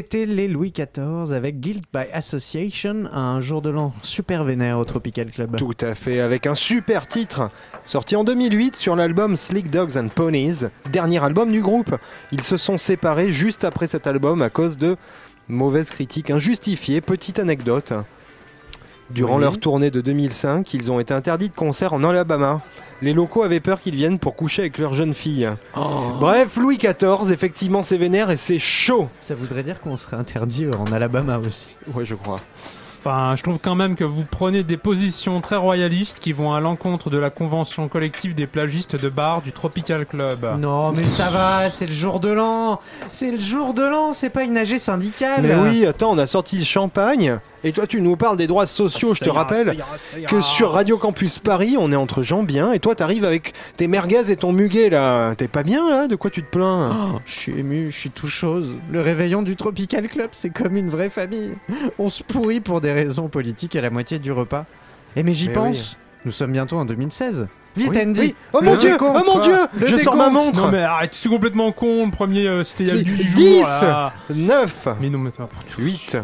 C'était 0.00 0.24
les 0.24 0.48
Louis 0.48 0.72
XIV 0.72 1.30
avec 1.34 1.60
Guild 1.60 1.82
by 1.92 2.04
Association, 2.14 3.04
un 3.12 3.42
jour 3.42 3.60
de 3.60 3.68
l'an 3.68 3.92
super 4.02 4.44
vénère 4.44 4.78
au 4.78 4.84
Tropical 4.86 5.30
Club. 5.30 5.56
Tout 5.58 5.76
à 5.82 5.94
fait, 5.94 6.20
avec 6.20 6.46
un 6.46 6.54
super 6.54 7.06
titre, 7.06 7.50
sorti 7.84 8.16
en 8.16 8.24
2008 8.24 8.76
sur 8.76 8.96
l'album 8.96 9.36
Slick 9.36 9.68
Dogs 9.68 9.98
and 9.98 10.08
Ponies, 10.08 10.62
dernier 10.90 11.22
album 11.22 11.52
du 11.52 11.60
groupe. 11.60 11.94
Ils 12.32 12.40
se 12.40 12.56
sont 12.56 12.78
séparés 12.78 13.30
juste 13.30 13.62
après 13.62 13.86
cet 13.88 14.06
album 14.06 14.40
à 14.40 14.48
cause 14.48 14.78
de 14.78 14.96
mauvaises 15.48 15.90
critiques 15.90 16.30
injustifiées. 16.30 17.02
Petite 17.02 17.38
anecdote. 17.38 17.92
Durant 19.10 19.36
Oui. 19.36 19.42
leur 19.42 19.58
tournée 19.58 19.90
de 19.90 20.00
2005, 20.00 20.72
ils 20.74 20.90
ont 20.90 21.00
été 21.00 21.12
interdits 21.14 21.48
de 21.48 21.54
concert 21.54 21.92
en 21.92 22.04
Alabama. 22.04 22.60
Les 23.02 23.12
locaux 23.12 23.42
avaient 23.42 23.60
peur 23.60 23.80
qu'ils 23.80 23.96
viennent 23.96 24.18
pour 24.18 24.36
coucher 24.36 24.62
avec 24.62 24.78
leur 24.78 24.92
jeune 24.92 25.14
fille. 25.14 25.48
Bref, 26.20 26.56
Louis 26.56 26.76
XIV, 26.78 27.32
effectivement, 27.32 27.82
c'est 27.82 27.96
vénère 27.96 28.30
et 28.30 28.36
c'est 28.36 28.58
chaud. 28.58 29.08
Ça 29.20 29.34
voudrait 29.34 29.62
dire 29.62 29.80
qu'on 29.80 29.96
serait 29.96 30.16
interdit 30.18 30.66
en 30.78 30.92
Alabama 30.92 31.38
aussi. 31.38 31.68
Ouais, 31.94 32.04
je 32.04 32.14
crois. 32.14 32.40
Enfin, 33.00 33.34
je 33.34 33.42
trouve 33.42 33.58
quand 33.58 33.74
même 33.74 33.96
que 33.96 34.04
vous 34.04 34.24
prenez 34.30 34.62
des 34.62 34.76
positions 34.76 35.40
très 35.40 35.56
royalistes 35.56 36.18
qui 36.20 36.32
vont 36.32 36.52
à 36.52 36.60
l'encontre 36.60 37.08
de 37.08 37.16
la 37.16 37.30
convention 37.30 37.88
collective 37.88 38.34
des 38.34 38.46
plagistes 38.46 38.94
de 38.94 39.08
bar 39.08 39.40
du 39.40 39.52
Tropical 39.52 40.04
Club. 40.04 40.46
Non, 40.58 40.92
mais 40.92 41.04
ça 41.04 41.30
va, 41.30 41.70
c'est 41.70 41.86
le 41.86 41.94
jour 41.94 42.20
de 42.20 42.28
l'an. 42.28 42.78
C'est 43.10 43.30
le 43.30 43.38
jour 43.38 43.72
de 43.72 43.82
l'an, 43.82 44.12
c'est 44.12 44.28
pas 44.28 44.42
une 44.42 44.58
AG 44.58 44.78
syndicale. 44.78 45.40
Mais 45.42 45.54
oui, 45.56 45.86
attends, 45.86 46.10
on 46.10 46.18
a 46.18 46.26
sorti 46.26 46.58
le 46.58 46.66
champagne. 46.66 47.38
Et 47.62 47.72
toi, 47.72 47.86
tu 47.86 48.00
nous 48.00 48.16
parles 48.16 48.38
des 48.38 48.46
droits 48.46 48.66
sociaux, 48.66 49.14
je 49.14 49.20
te 49.22 49.28
rappelle. 49.28 49.76
que 50.26 50.40
sur 50.40 50.72
Radio 50.72 50.96
Campus 50.96 51.38
Paris, 51.38 51.76
on 51.78 51.92
est 51.92 51.96
entre 51.96 52.22
gens 52.22 52.42
bien, 52.42 52.72
et 52.72 52.78
toi 52.78 52.94
t'arrives 52.94 53.24
avec 53.24 53.52
tes 53.76 53.86
merguez 53.86 54.30
et 54.30 54.36
ton 54.36 54.52
muguet 54.52 54.88
là. 54.88 55.34
T'es 55.34 55.46
pas 55.48 55.62
bien 55.62 55.88
là? 55.90 56.06
De 56.08 56.16
quoi 56.16 56.30
tu 56.30 56.42
te 56.42 56.48
plains? 56.50 57.10
Oh, 57.14 57.18
je 57.26 57.32
suis 57.32 57.52
ému, 57.58 57.90
je 57.90 57.96
suis 57.96 58.10
tout 58.10 58.28
chose. 58.28 58.74
Le 58.90 59.00
réveillon 59.02 59.42
du 59.42 59.56
Tropical 59.56 60.08
Club, 60.08 60.30
c'est 60.32 60.50
comme 60.50 60.76
une 60.76 60.88
vraie 60.88 61.10
famille. 61.10 61.52
On 61.98 62.08
se 62.08 62.22
pourrit 62.22 62.60
pour 62.60 62.80
des 62.80 62.92
raisons 62.92 63.28
politiques 63.28 63.76
à 63.76 63.82
la 63.82 63.90
moitié 63.90 64.18
du 64.18 64.32
repas. 64.32 64.64
Et 65.16 65.22
mais 65.22 65.34
j'y 65.34 65.48
pense. 65.50 65.98
Nous 66.24 66.32
sommes 66.32 66.52
bientôt 66.52 66.76
en 66.78 66.84
2016. 66.86 67.46
Vite, 67.76 67.88
Oui, 67.90 67.98
Andy. 68.02 68.20
oui. 68.20 68.34
Oh 68.52 68.60
mon 68.62 68.76
dieu 68.76 68.90
décompte, 68.92 69.24
Oh 69.26 69.32
mon 69.36 69.40
dieu 69.42 69.56
Je 69.86 69.96
sors 69.96 70.16
ma 70.16 70.28
montre 70.28 70.60
Non 70.66 70.72
mais 70.72 70.82
arrête, 70.82 71.14
c'est 71.14 71.28
complètement 71.28 71.72
con. 71.72 72.06
Le 72.06 72.10
premier, 72.10 72.46
euh, 72.48 72.64
c'était 72.64 72.84
il 72.84 72.88
y 72.88 72.90
a 72.90 72.96
C'est 72.96 73.02
10 73.04 73.16
jours. 73.22 73.34
10. 73.36 73.62
là. 73.62 74.12
9 74.34 74.88
Mais 75.00 75.08
non, 75.10 75.18
mais 75.18 75.30
n'importe 75.38 75.70
8 75.78 76.16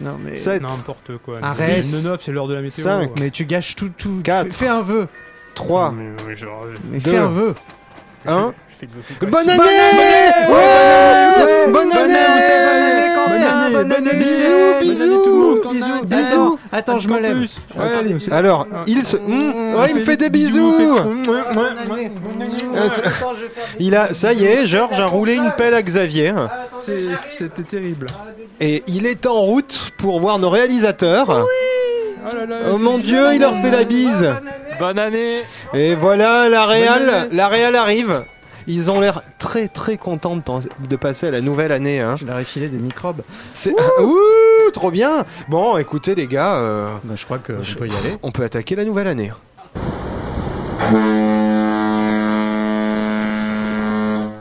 Non 0.00 0.18
mais. 0.18 0.34
7 0.34 0.62
N'importe 0.62 1.18
quoi. 1.18 1.38
Arrête. 1.42 1.84
Le 1.92 2.08
9, 2.08 2.22
c'est 2.22 2.32
l'heure 2.32 2.48
de 2.48 2.54
la 2.54 2.62
météo. 2.62 2.84
Cinq. 2.84 3.10
Mais 3.18 3.30
tu 3.30 3.44
gâches 3.44 3.76
tout, 3.76 3.90
tout. 3.96 4.20
Quatre. 4.22 4.52
Fais, 4.52 4.64
fais 4.66 4.68
un 4.68 4.80
vœu. 4.80 5.08
3 5.54 5.92
Mais, 5.92 6.10
mais 6.26 6.34
genre, 6.34 6.64
euh, 6.64 6.74
Mais 6.90 6.98
Deux. 6.98 7.10
fais 7.12 7.16
un 7.16 7.26
vœu. 7.28 7.54
1 8.26 8.52
je 8.68 8.74
fais 8.74 8.88
le 9.20 9.26
vote. 9.26 9.30
Bonne 9.30 9.48
année 9.48 9.60
Ouais 10.52 10.63
Attends, 16.76 16.98
je 16.98 17.08
me 17.08 17.20
lève. 17.20 17.46
Alors, 18.32 18.66
Ah. 18.74 18.84
il 18.88 19.04
se... 19.04 19.16
Ouais, 19.16 19.90
il 19.90 19.96
me 19.96 20.04
fait 20.04 20.16
des 20.16 20.28
bisous. 20.28 20.96
Ah, 21.56 21.70
Il 23.78 23.94
a... 23.94 24.12
Ça 24.12 24.32
y 24.32 24.44
est, 24.44 24.66
Georges 24.66 24.98
a 24.98 25.06
roulé 25.06 25.34
une 25.34 25.52
pelle 25.56 25.74
à 25.74 25.82
Xavier. 25.82 26.34
C'était 27.22 27.62
terrible. 27.62 28.06
Et 28.60 28.82
il 28.88 29.06
est 29.06 29.24
en 29.26 29.40
route 29.40 29.92
pour 29.98 30.18
voir 30.18 30.38
nos 30.40 30.50
réalisateurs. 30.50 31.46
Oh 32.26 32.34
là 32.34 32.46
là, 32.46 32.56
Oh 32.72 32.78
mon 32.78 32.98
dieu, 32.98 33.34
il 33.34 33.40
leur 33.40 33.54
fait 33.60 33.70
la 33.70 33.84
bise 33.84 34.30
Bonne 34.78 34.98
année 34.98 35.42
Et 35.74 35.94
voilà, 35.94 36.48
la 36.48 36.64
Réal, 36.64 37.08
année. 37.08 37.28
la 37.32 37.48
Réal 37.48 37.76
arrive. 37.76 38.24
Ils 38.66 38.90
ont 38.90 38.98
l'air 38.98 39.22
très 39.38 39.68
très 39.68 39.98
contents 39.98 40.36
de, 40.88 40.96
passer 40.96 41.26
à 41.26 41.30
la 41.30 41.42
nouvelle 41.42 41.70
année. 41.70 42.00
Hein. 42.00 42.16
Je 42.18 42.24
leur 42.24 42.38
ai 42.38 42.44
filé 42.44 42.68
des 42.68 42.78
microbes. 42.78 43.20
C'est 43.52 43.74
Ouh, 44.00 44.18
trop 44.74 44.90
bien. 44.90 45.24
Bon, 45.48 45.78
écoutez 45.78 46.14
les 46.14 46.26
gars, 46.26 46.54
euh, 46.56 46.88
Bah, 47.04 47.14
je 47.16 47.24
crois 47.24 47.38
que 47.38 47.62
je 47.62 47.74
peux 47.76 47.86
y 47.86 47.96
aller. 47.96 48.16
on 48.22 48.30
peut 48.30 48.44
attaquer 48.44 48.76
la 48.76 48.84
nouvelle 48.84 49.08
année. 49.08 49.32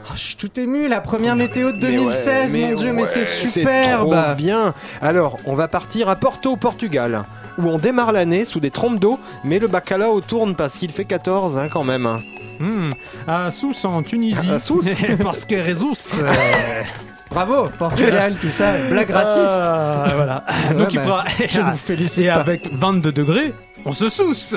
Oh, 0.05 0.15
je 0.15 0.19
suis 0.21 0.35
tout 0.35 0.59
ému, 0.59 0.87
la 0.87 1.01
première 1.01 1.35
météo 1.35 1.71
de 1.71 1.77
Mais 1.87 1.97
ouais, 1.97 2.03
2016, 2.05 2.55
mon 2.57 2.73
dieu, 2.75 2.93
mais 2.93 3.01
ouais, 3.03 3.07
c'est 3.07 3.25
superbe. 3.25 4.11
trop 4.11 4.35
bien. 4.35 4.73
Alors, 5.01 5.39
on 5.45 5.55
va 5.55 5.67
partir 5.67 6.09
à 6.09 6.15
Porto, 6.15 6.55
Portugal, 6.55 7.23
où 7.57 7.67
on 7.67 7.77
démarre 7.77 8.11
l'année 8.11 8.45
sous 8.45 8.59
des 8.59 8.69
trompes 8.71 8.99
d'eau, 8.99 9.19
mais 9.43 9.59
le 9.59 9.67
bacalao 9.67 10.21
tourne 10.21 10.55
parce 10.55 10.77
qu'il 10.77 10.91
fait 10.91 11.05
14 11.05 11.57
hein, 11.57 11.67
quand 11.71 11.83
même. 11.83 12.19
Hmm, 12.59 12.89
À 13.27 13.49
Sousse 13.51 13.83
en 13.85 14.03
Tunisie. 14.03 14.51
À 14.51 14.59
Sousse 14.59 14.87
Parce 15.23 15.45
que 15.45 15.55
euh, 15.55 15.63
Bravo, 17.33 17.69
Portugal, 17.79 18.35
tout 18.39 18.49
ça, 18.51 18.73
blague 18.89 19.09
raciste. 19.09 19.61
ah, 19.63 20.05
voilà. 20.13 20.43
Donc 20.77 20.93
il 20.93 20.97
bah, 20.99 21.03
fera. 21.03 21.23
Je 21.47 21.61
vous 21.61 21.77
félicite 21.77 22.25
Et 22.25 22.27
pas. 22.27 22.33
avec 22.35 22.71
22 22.71 23.11
degrés, 23.11 23.53
on 23.85 23.91
se 23.91 24.07
sousse. 24.07 24.55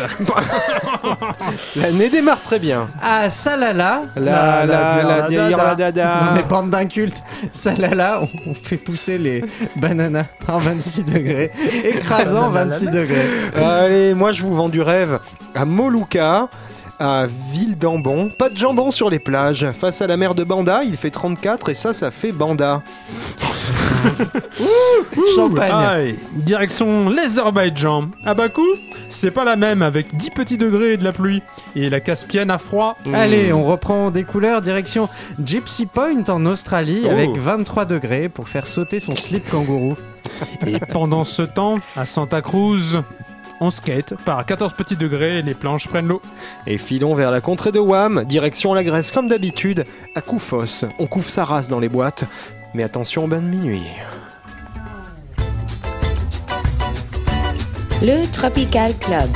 L'année 1.76 2.08
démarre 2.10 2.40
très 2.40 2.58
bien. 2.58 2.86
Ah, 3.02 3.30
Salala. 3.30 4.02
La 4.16 4.66
la 4.66 4.66
la 4.66 5.02
la 5.02 5.28
dire 5.28 5.56
la 5.56 5.70
Non 5.70 5.74
dada. 5.74 6.20
mais 6.34 6.42
bande 6.42 6.70
d'incultes, 6.70 7.22
Salala, 7.52 8.20
on, 8.22 8.50
on 8.50 8.54
fait 8.54 8.76
pousser 8.76 9.16
les 9.18 9.42
bananas 9.76 10.26
par 10.46 10.58
26 10.60 11.04
degrés, 11.04 11.50
écrasant 11.84 12.50
26 12.50 12.90
degrés. 12.90 13.26
Allez, 13.56 14.14
moi 14.14 14.32
je 14.32 14.42
vous 14.42 14.54
vends 14.54 14.68
du 14.68 14.82
rêve 14.82 15.18
à 15.54 15.64
Molucca, 15.64 16.48
à 16.98 17.26
Ville 17.52 17.76
d'Ambon. 17.78 18.28
Pas 18.36 18.48
de 18.48 18.56
jambon 18.56 18.90
sur 18.90 19.10
les 19.10 19.18
plages. 19.18 19.70
Face 19.72 20.00
à 20.02 20.06
la 20.06 20.16
mer 20.16 20.34
de 20.34 20.44
Banda, 20.44 20.82
il 20.84 20.96
fait 20.96 21.10
34 21.10 21.68
et 21.70 21.74
ça, 21.74 21.92
ça 21.92 22.10
fait 22.10 22.32
Banda. 22.32 22.82
Champagne. 25.34 25.72
Aïe, 25.72 26.16
direction 26.32 27.08
l'Azerbaïdjan. 27.10 28.08
À 28.24 28.34
Bakou, 28.34 28.66
c'est 29.08 29.30
pas 29.30 29.44
la 29.44 29.56
même 29.56 29.82
avec 29.82 30.14
10 30.16 30.30
petits 30.30 30.56
degrés 30.56 30.92
et 30.94 30.96
de 30.96 31.04
la 31.04 31.12
pluie. 31.12 31.42
Et 31.74 31.88
la 31.88 32.00
Caspienne 32.00 32.50
à 32.50 32.58
froid. 32.58 32.96
Allez, 33.12 33.52
on 33.52 33.64
reprend 33.64 34.10
des 34.10 34.24
couleurs, 34.24 34.60
direction 34.60 35.08
Gypsy 35.44 35.86
Point 35.86 36.24
en 36.28 36.44
Australie 36.46 37.02
Oh. 37.06 37.10
avec 37.10 37.30
23 37.36 37.84
degrés 37.84 38.28
pour 38.28 38.48
faire 38.48 38.66
sauter 38.66 39.00
son 39.00 39.16
slip 39.16 39.48
kangourou. 39.50 39.96
Et 40.66 40.78
pendant 40.92 41.24
ce 41.24 41.42
temps, 41.42 41.78
à 41.96 42.06
Santa 42.06 42.40
Cruz, 42.42 43.02
on 43.60 43.70
skate 43.70 44.14
par 44.24 44.44
14 44.44 44.72
petits 44.72 44.96
degrés 44.96 45.42
les 45.42 45.54
planches 45.54 45.88
prennent 45.88 46.08
l'eau. 46.08 46.22
Et 46.66 46.78
filons 46.78 47.14
vers 47.14 47.30
la 47.30 47.40
contrée 47.40 47.72
de 47.72 47.78
Wam, 47.78 48.24
direction 48.24 48.74
la 48.74 48.84
Grèce 48.84 49.10
comme 49.10 49.28
d'habitude, 49.28 49.84
à 50.14 50.20
Koufos. 50.20 50.86
On 50.98 51.06
couvre 51.06 51.28
sa 51.28 51.44
race 51.44 51.68
dans 51.68 51.80
les 51.80 51.88
boîtes. 51.88 52.24
Mais 52.74 52.82
attention 52.82 53.24
au 53.24 53.26
bain 53.26 53.40
de 53.40 53.46
minuit. 53.46 53.86
Le 58.02 58.30
Tropical 58.30 58.92
Club. 58.98 59.30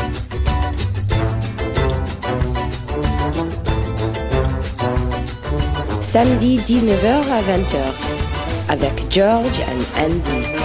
Samedi 6.00 6.58
19h 6.58 7.06
à 7.06 7.40
20h 7.40 7.78
avec 8.68 9.06
George 9.10 9.60
and 9.60 10.00
Andy. 10.00 10.59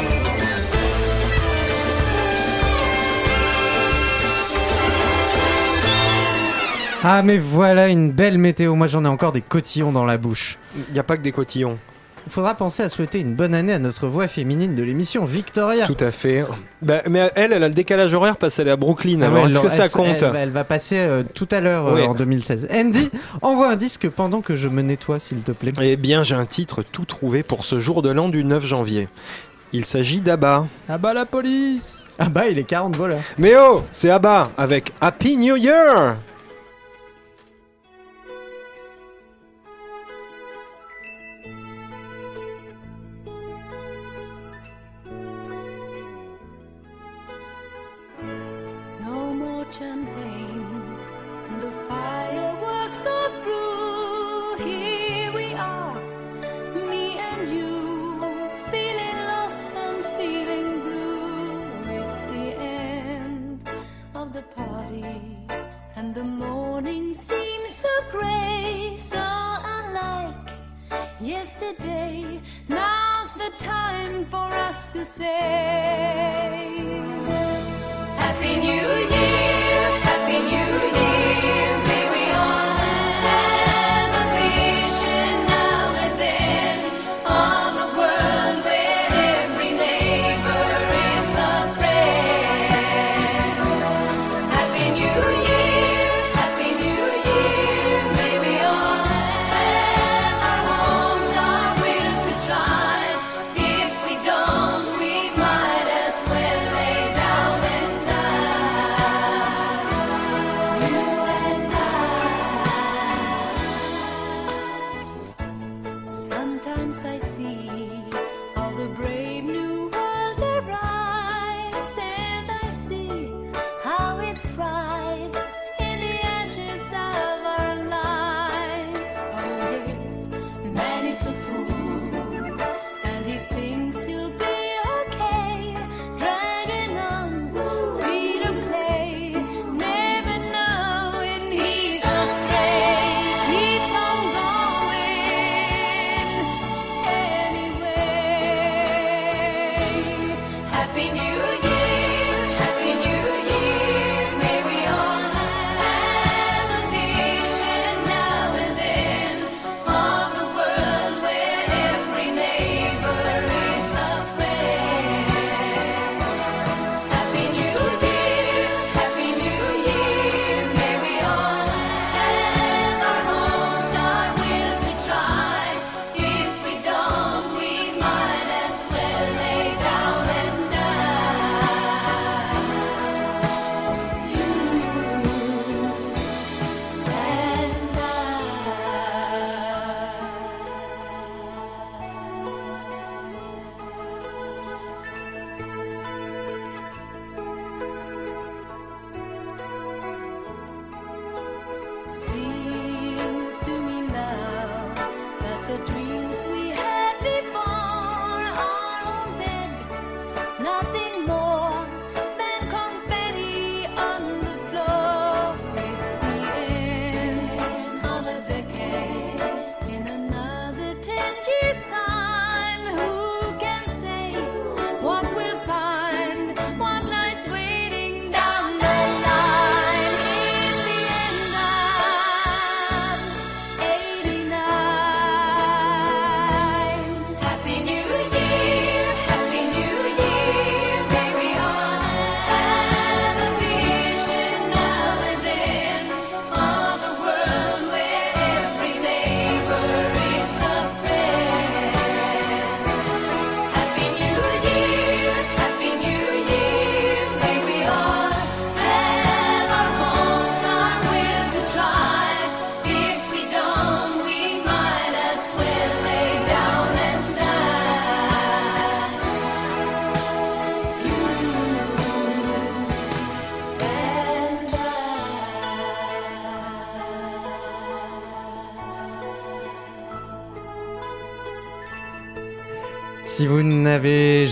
Ah 7.08 7.22
mais 7.22 7.38
voilà 7.38 7.88
une 7.88 8.10
belle 8.10 8.40
météo, 8.40 8.74
moi 8.74 8.88
j'en 8.88 9.06
ai 9.06 9.08
encore 9.08 9.32
des 9.32 9.42
cotillons 9.42 9.92
dans 9.92 10.06
la 10.06 10.18
bouche. 10.18 10.58
Il 10.76 10.92
n'y 10.92 10.98
a 10.98 11.04
pas 11.04 11.18
que 11.18 11.22
des 11.22 11.32
cotillons. 11.32 11.78
Il 12.26 12.32
faudra 12.32 12.56
penser 12.56 12.82
à 12.82 12.90
souhaiter 12.90 13.20
une 13.20 13.36
bonne 13.36 13.54
année 13.54 13.74
à 13.74 13.78
notre 13.78 14.08
voix 14.08 14.28
féminine 14.28 14.74
de 14.74 14.82
l'émission, 14.82 15.24
Victoria. 15.24 15.86
Tout 15.86 15.98
à 16.00 16.10
fait. 16.10 16.44
Bah, 16.82 17.04
mais 17.08 17.32
elle, 17.36 17.54
elle 17.54 17.64
a 17.64 17.68
le 17.68 17.76
décalage 17.76 18.12
horaire 18.16 18.38
parce 18.38 18.56
qu'elle 18.56 18.70
est 18.70 18.72
à 18.72 18.76
Brooklyn. 18.76 19.22
Ah 19.22 19.46
est-ce 19.46 19.60
que 19.60 19.70
ça 19.70 19.88
compte 19.88 20.24
elle, 20.24 20.50
va 20.50 20.64
passer 20.64 20.98
euh, 20.98 21.22
tout 21.36 21.48
à 21.52 21.60
l'heure 21.60 21.86
euh, 21.86 22.06
en 22.06 22.16
2016. 22.16 22.70
Andy, 22.74 23.12
envoie 23.44 23.70
un 23.70 23.76
disque 23.76 24.10
pendant 24.10 24.42
que 24.42 24.56
je 24.56 24.68
me 24.68 24.82
nettoie, 24.82 25.20
s'il 25.20 25.44
te 25.44 25.52
plaît. 25.52 25.74
Eh 25.80 25.98
bien, 25.98 26.24
j'ai 26.24 26.34
un 26.34 26.48
titre 26.48 26.82
tout 26.82 27.06
trouvé 27.06 27.44
pour 27.44 27.66
ce 27.66 27.78
jour 27.78 28.02
de 28.02 28.10
l'an 28.10 28.30
du 28.30 28.44
9 28.44 28.66
janvier. 28.66 29.08
Il 29.74 29.86
s'agit 29.86 30.22
d'Abba. 30.22 30.66
Abba 30.90 31.14
la 31.14 31.28
police 31.28 32.08
Abba, 32.18 32.48
il 32.48 32.58
est 32.58 32.64
40 32.64 32.96
voleurs. 32.96 33.22
Mais 33.38 33.54
oh, 33.60 33.84
c'est 33.92 34.10
Abba 34.10 34.50
avec 34.58 34.92
Happy 35.02 35.38
New 35.38 35.56
Year 35.56 36.16
so 67.86 68.18
great, 68.18 68.96
so 68.98 69.24
unlike 69.76 70.50
yesterday. 71.22 72.42
Now's 72.68 73.34
the 73.34 73.52
time 73.58 74.26
for 74.26 74.48
us 74.68 74.92
to 74.94 75.06
say 75.06 75.28
Happy 78.24 78.54
New 78.68 78.88
Year, 79.16 79.82
Happy 80.10 80.40
New 80.52 80.74
Year. 80.98 81.25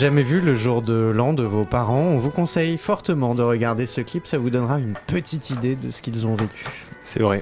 jamais 0.04 0.22
vu 0.24 0.42
le 0.42 0.54
jour 0.54 0.82
de 0.82 0.96
l'an 0.96 1.32
de 1.32 1.44
vos 1.44 1.64
parents, 1.64 2.02
on 2.02 2.18
vous 2.18 2.30
conseille 2.30 2.78
fortement 2.78 3.36
de 3.36 3.42
regarder 3.42 3.86
ce 3.86 4.02
clip, 4.02 4.28
ça 4.28 4.38
vous 4.38 4.50
donnera 4.50 4.78
une 4.78 4.96
petite 5.08 5.50
idée 5.50 5.78
de 5.78 5.92
ce 5.92 6.02
qu'ils 6.02 6.28
ont 6.28 6.32
vécu. 6.36 6.66
C'est 7.06 7.22
vrai. 7.22 7.42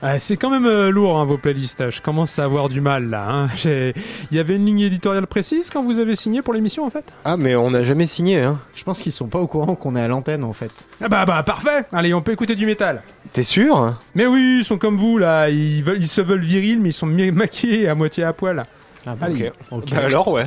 Ah, 0.00 0.18
c'est 0.18 0.38
quand 0.38 0.48
même 0.48 0.64
euh, 0.64 0.88
lourd 0.88 1.18
hein, 1.18 1.26
vos 1.26 1.36
playlists, 1.36 1.90
je 1.90 2.00
commence 2.00 2.38
à 2.38 2.44
avoir 2.44 2.70
du 2.70 2.80
mal 2.80 3.10
là. 3.10 3.26
Hein. 3.28 3.48
Il 3.66 3.92
y 4.34 4.38
avait 4.38 4.56
une 4.56 4.64
ligne 4.64 4.80
éditoriale 4.80 5.26
précise 5.26 5.68
quand 5.68 5.82
vous 5.84 5.98
avez 5.98 6.14
signé 6.14 6.40
pour 6.40 6.54
l'émission 6.54 6.86
en 6.86 6.90
fait? 6.90 7.04
Ah, 7.26 7.36
mais 7.36 7.54
on 7.54 7.70
n'a 7.70 7.82
jamais 7.82 8.06
signé, 8.06 8.38
hein. 8.40 8.58
Je 8.74 8.82
pense 8.82 9.02
qu'ils 9.02 9.12
sont 9.12 9.26
pas 9.28 9.40
au 9.40 9.46
courant 9.46 9.74
qu'on 9.74 9.94
est 9.94 10.00
à 10.00 10.08
l'antenne 10.08 10.42
en 10.42 10.54
fait. 10.54 10.72
Ah 11.02 11.08
bah 11.10 11.26
bah 11.26 11.42
parfait 11.42 11.84
Allez 11.92 12.14
on 12.14 12.22
peut 12.22 12.32
écouter 12.32 12.54
du 12.54 12.64
métal 12.64 13.02
T'es 13.34 13.42
sûr 13.42 13.76
hein 13.76 13.98
Mais 14.14 14.24
oui, 14.26 14.60
ils 14.60 14.64
sont 14.64 14.78
comme 14.78 14.96
vous 14.96 15.18
là, 15.18 15.50
ils, 15.50 16.08
se 16.08 16.22
veulent 16.22 16.40
virils 16.40 16.80
mais 16.80 16.88
ils 16.88 16.94
sont 16.94 17.04
mi- 17.06 17.30
maquillés 17.30 17.90
à 17.90 17.94
moitié 17.94 18.24
à 18.24 18.32
poil. 18.32 18.64
Ah 19.06 19.14
bah, 19.20 19.26
Ok. 19.70 19.90
Bah, 19.90 19.98
alors, 20.02 20.28
ouais. 20.28 20.44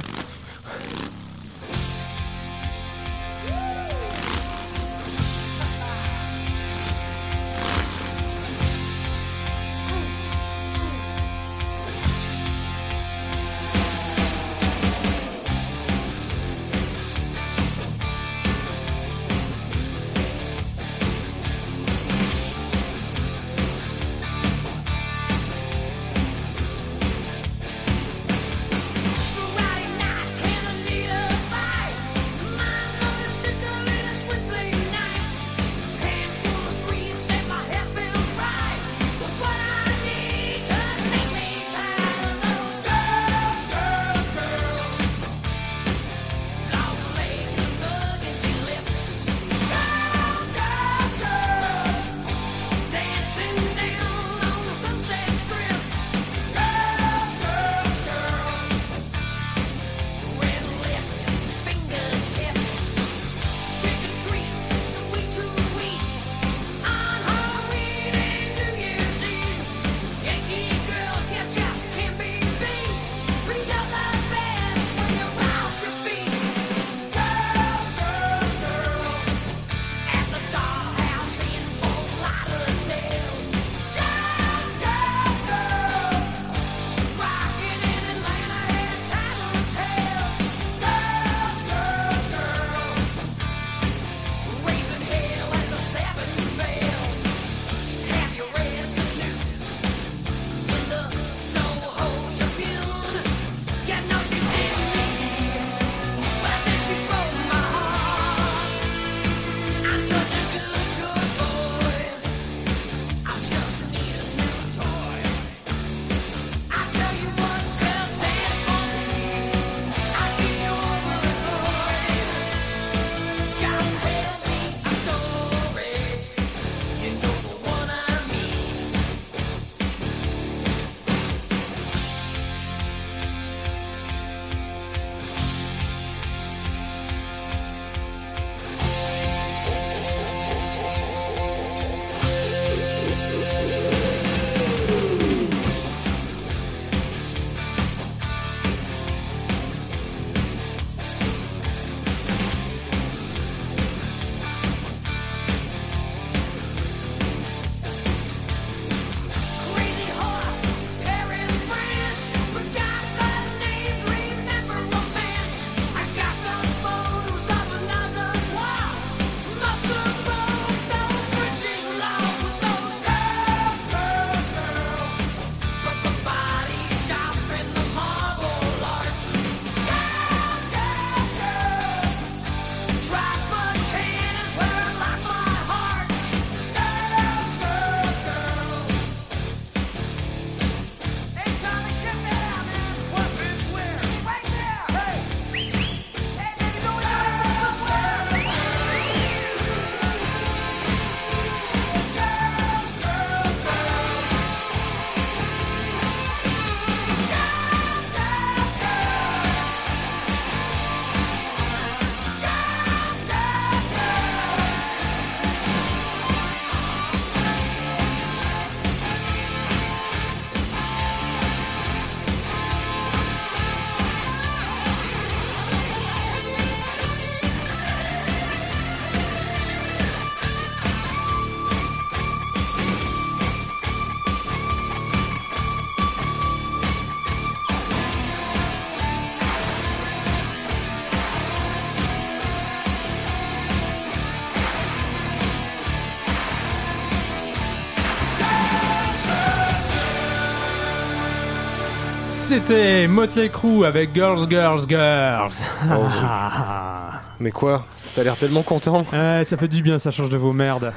C'était 252.53 253.07
Motley 253.07 253.49
Crue 253.49 253.83
avec 253.83 254.13
Girls, 254.13 254.47
Girls, 254.47 254.87
Girls. 254.87 255.55
Oh, 255.91 256.05
Mais 257.39 257.49
quoi? 257.49 257.83
T'as 258.13 258.21
l'air 258.21 258.37
tellement 258.37 258.61
content. 258.61 259.03
Ouais, 259.11 259.43
ça 259.43 259.57
fait 259.57 259.67
du 259.67 259.81
bien, 259.81 259.97
ça 259.97 260.11
change 260.11 260.29
de 260.29 260.37
vos 260.37 260.53
merdes. 260.53 260.93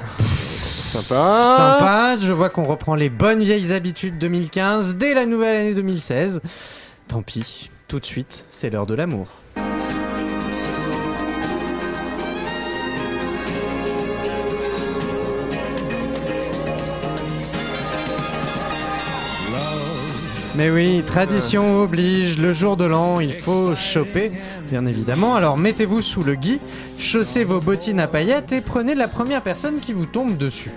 Sympa. 0.79 1.55
Sympa, 1.57 2.15
je 2.21 2.31
vois 2.31 2.51
qu'on 2.51 2.65
reprend 2.65 2.93
les 2.93 3.09
bonnes 3.09 3.41
vieilles 3.41 3.73
habitudes 3.73 4.19
2015 4.19 4.97
dès 4.97 5.15
la 5.15 5.25
nouvelle 5.25 5.55
année 5.55 5.73
2016. 5.73 6.41
Tant 7.07 7.23
pis, 7.23 7.71
tout 7.87 7.99
de 7.99 8.05
suite, 8.05 8.45
c'est 8.51 8.69
l'heure 8.69 8.85
de 8.85 8.93
l'amour. 8.93 9.25
Mais 20.57 20.71
oui, 20.71 21.03
tradition 21.05 21.83
oblige, 21.83 22.39
le 22.39 22.51
jour 22.51 22.77
de 22.77 22.85
l'an, 22.85 23.19
il 23.19 23.31
faut 23.31 23.75
choper, 23.75 24.31
bien 24.71 24.87
évidemment. 24.87 25.35
Alors 25.35 25.55
mettez-vous 25.55 26.01
sous 26.01 26.23
le 26.23 26.33
gui, 26.33 26.59
chaussez 26.97 27.43
vos 27.43 27.61
bottines 27.61 27.99
à 27.99 28.07
paillettes 28.07 28.51
et 28.51 28.61
prenez 28.61 28.95
la 28.95 29.07
première 29.07 29.43
personne 29.43 29.79
qui 29.79 29.93
vous 29.93 30.07
tombe 30.07 30.35
dessus. 30.35 30.71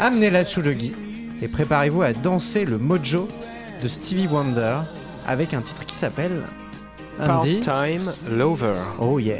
Amenez-la 0.00 0.44
sous 0.44 0.60
le 0.60 0.72
gui 0.72 0.92
et 1.40 1.46
préparez-vous 1.46 2.02
à 2.02 2.12
danser 2.12 2.64
le 2.64 2.78
mojo 2.78 3.28
de 3.80 3.86
Stevie 3.86 4.26
Wonder 4.26 4.78
avec 5.24 5.54
un 5.54 5.60
titre 5.60 5.86
qui 5.86 5.94
s'appelle 5.94 6.42
Andy. 7.20 7.60
Part-time 7.60 8.10
lover. 8.28 8.74
Oh 8.98 9.20
yeah. 9.20 9.38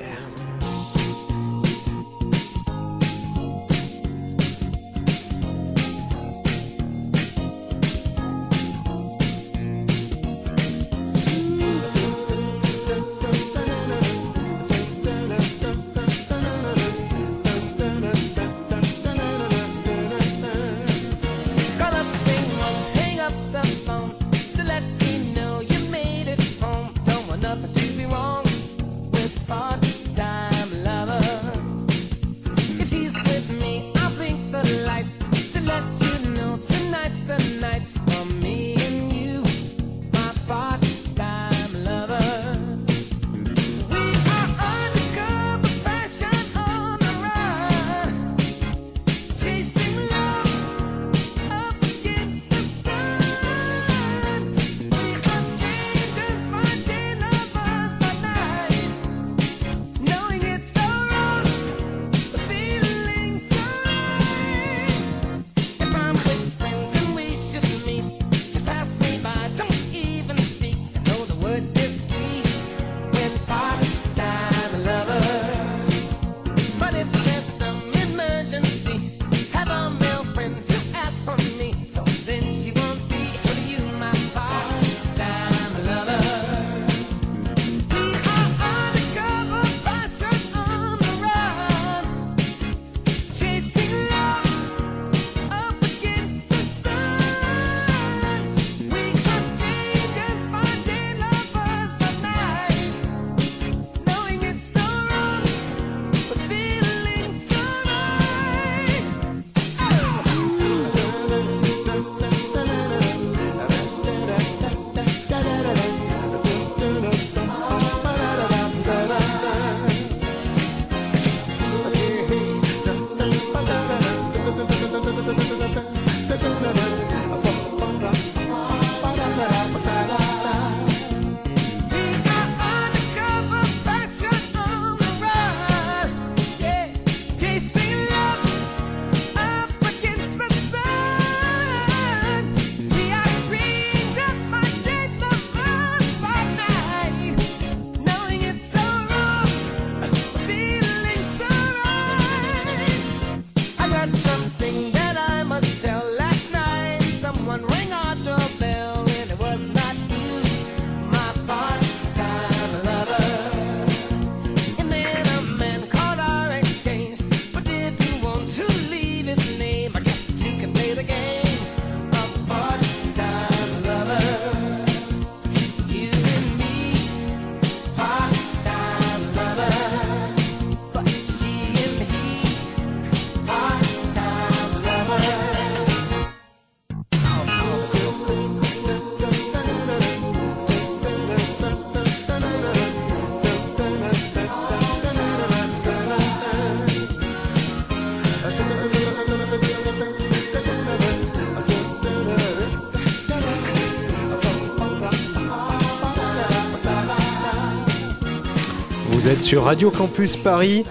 Êtes 209.40 209.46
sur 209.46 209.64
Radio 209.64 209.90
Campus 209.90 210.36
Paris, 210.36 210.84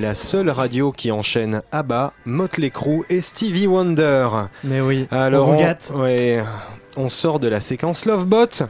la 0.00 0.14
seule 0.14 0.50
radio 0.50 0.92
qui 0.92 1.10
enchaîne 1.10 1.62
ABBA, 1.72 2.12
Motley 2.26 2.70
Crue 2.70 3.02
et 3.10 3.20
Stevie 3.20 3.66
Wonder. 3.66 4.28
Mais 4.62 4.80
oui, 4.80 5.08
Alors, 5.10 5.48
on 5.48 5.52
vous 5.52 5.58
on, 5.58 5.60
gâte. 5.60 5.90
ouais, 5.96 6.40
on 6.96 7.08
sort 7.08 7.40
de 7.40 7.48
la 7.48 7.60
séquence 7.60 8.04
Lovebot. 8.04 8.62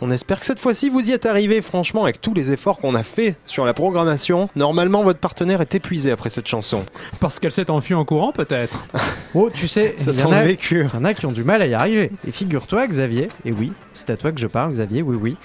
On 0.00 0.10
espère 0.10 0.40
que 0.40 0.46
cette 0.46 0.60
fois-ci 0.60 0.88
vous 0.88 1.10
y 1.10 1.12
êtes 1.12 1.26
arrivé. 1.26 1.60
Franchement, 1.60 2.04
avec 2.04 2.22
tous 2.22 2.32
les 2.32 2.52
efforts 2.52 2.78
qu'on 2.78 2.94
a 2.94 3.02
fait 3.02 3.36
sur 3.44 3.66
la 3.66 3.74
programmation, 3.74 4.48
normalement 4.56 5.02
votre 5.02 5.20
partenaire 5.20 5.60
est 5.60 5.74
épuisé 5.74 6.10
après 6.10 6.30
cette 6.30 6.48
chanson. 6.48 6.84
Parce 7.20 7.38
qu'elle 7.38 7.52
s'est 7.52 7.70
enfuie 7.70 7.94
en 7.94 8.04
courant, 8.06 8.32
peut-être. 8.32 8.86
Oh, 9.36 9.50
tu 9.52 9.66
sais, 9.66 9.96
Ça 9.98 10.04
il 10.12 10.14
y, 10.14 10.14
sent 10.14 10.24
en 10.26 10.30
le 10.30 10.36
a, 10.36 10.44
vécu. 10.44 10.86
il 10.92 10.96
y 10.96 11.02
en 11.02 11.04
a 11.04 11.12
qui 11.12 11.26
ont 11.26 11.32
du 11.32 11.42
mal 11.42 11.60
à 11.60 11.66
y 11.66 11.74
arriver. 11.74 12.12
Et 12.26 12.30
figure-toi, 12.30 12.86
Xavier, 12.86 13.26
et 13.44 13.50
oui, 13.50 13.72
c'est 13.92 14.08
à 14.10 14.16
toi 14.16 14.30
que 14.30 14.38
je 14.38 14.46
parle, 14.46 14.70
Xavier, 14.70 15.02
oui, 15.02 15.16
oui. 15.20 15.36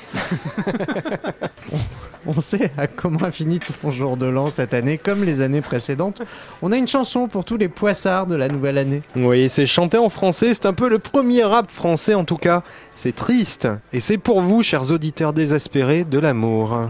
on 2.26 2.40
sait 2.42 2.72
à 2.78 2.88
comment 2.88 3.20
a 3.20 3.32
fini 3.32 3.60
ton 3.60 3.92
jour 3.92 4.18
de 4.18 4.26
l'an 4.26 4.50
cette 4.50 4.74
année, 4.74 4.98
comme 4.98 5.24
les 5.24 5.42
années 5.42 5.62
précédentes. 5.62 6.22
On 6.62 6.72
a 6.72 6.78
une 6.78 6.88
chanson 6.88 7.28
pour 7.28 7.46
tous 7.46 7.58
les 7.58 7.70
poissards 7.70 8.28
de 8.28 8.36
la 8.36 8.48
nouvelle 8.48 8.78
année. 8.78 9.02
Oui, 9.16 9.50
c'est 9.50 9.66
chanté 9.66 9.98
en 9.98 10.10
français, 10.10 10.54
c'est 10.54 10.66
un 10.66 10.74
peu 10.74 10.90
le 10.90 11.00
premier 11.00 11.44
rap 11.44 11.70
français 11.72 12.14
en 12.14 12.26
tout 12.26 12.38
cas. 12.38 12.64
C'est 12.96 13.16
triste, 13.16 13.68
et 13.94 14.00
c'est 14.00 14.18
pour 14.18 14.42
vous, 14.42 14.62
chers 14.64 14.92
auditeurs 14.92 15.34
désespérés, 15.34 16.04
de 16.04 16.20
l'amour. 16.20 16.90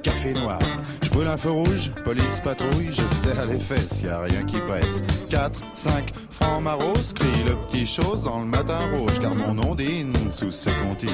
noir. 0.29 0.59
Je 1.03 1.09
brûle 1.09 1.27
un 1.27 1.37
feu 1.37 1.51
rouge, 1.51 1.91
police 2.03 2.41
patrouille, 2.43 2.91
je 2.91 3.01
serre 3.15 3.45
les 3.45 3.59
fesses, 3.59 4.01
y 4.03 4.07
a 4.07 4.21
rien 4.21 4.43
qui 4.43 4.59
presse. 4.59 5.01
4, 5.29 5.59
5, 5.75 6.13
francs 6.29 6.61
maros, 6.61 7.13
crie 7.15 7.43
le 7.45 7.55
petit 7.67 7.85
chose 7.85 8.23
dans 8.23 8.39
le 8.39 8.45
matin 8.45 8.79
rouge, 8.93 9.19
car 9.19 9.35
mon 9.35 9.57
ondine 9.59 10.13
sous 10.31 10.51
ses 10.51 10.71
comptines. 10.75 11.09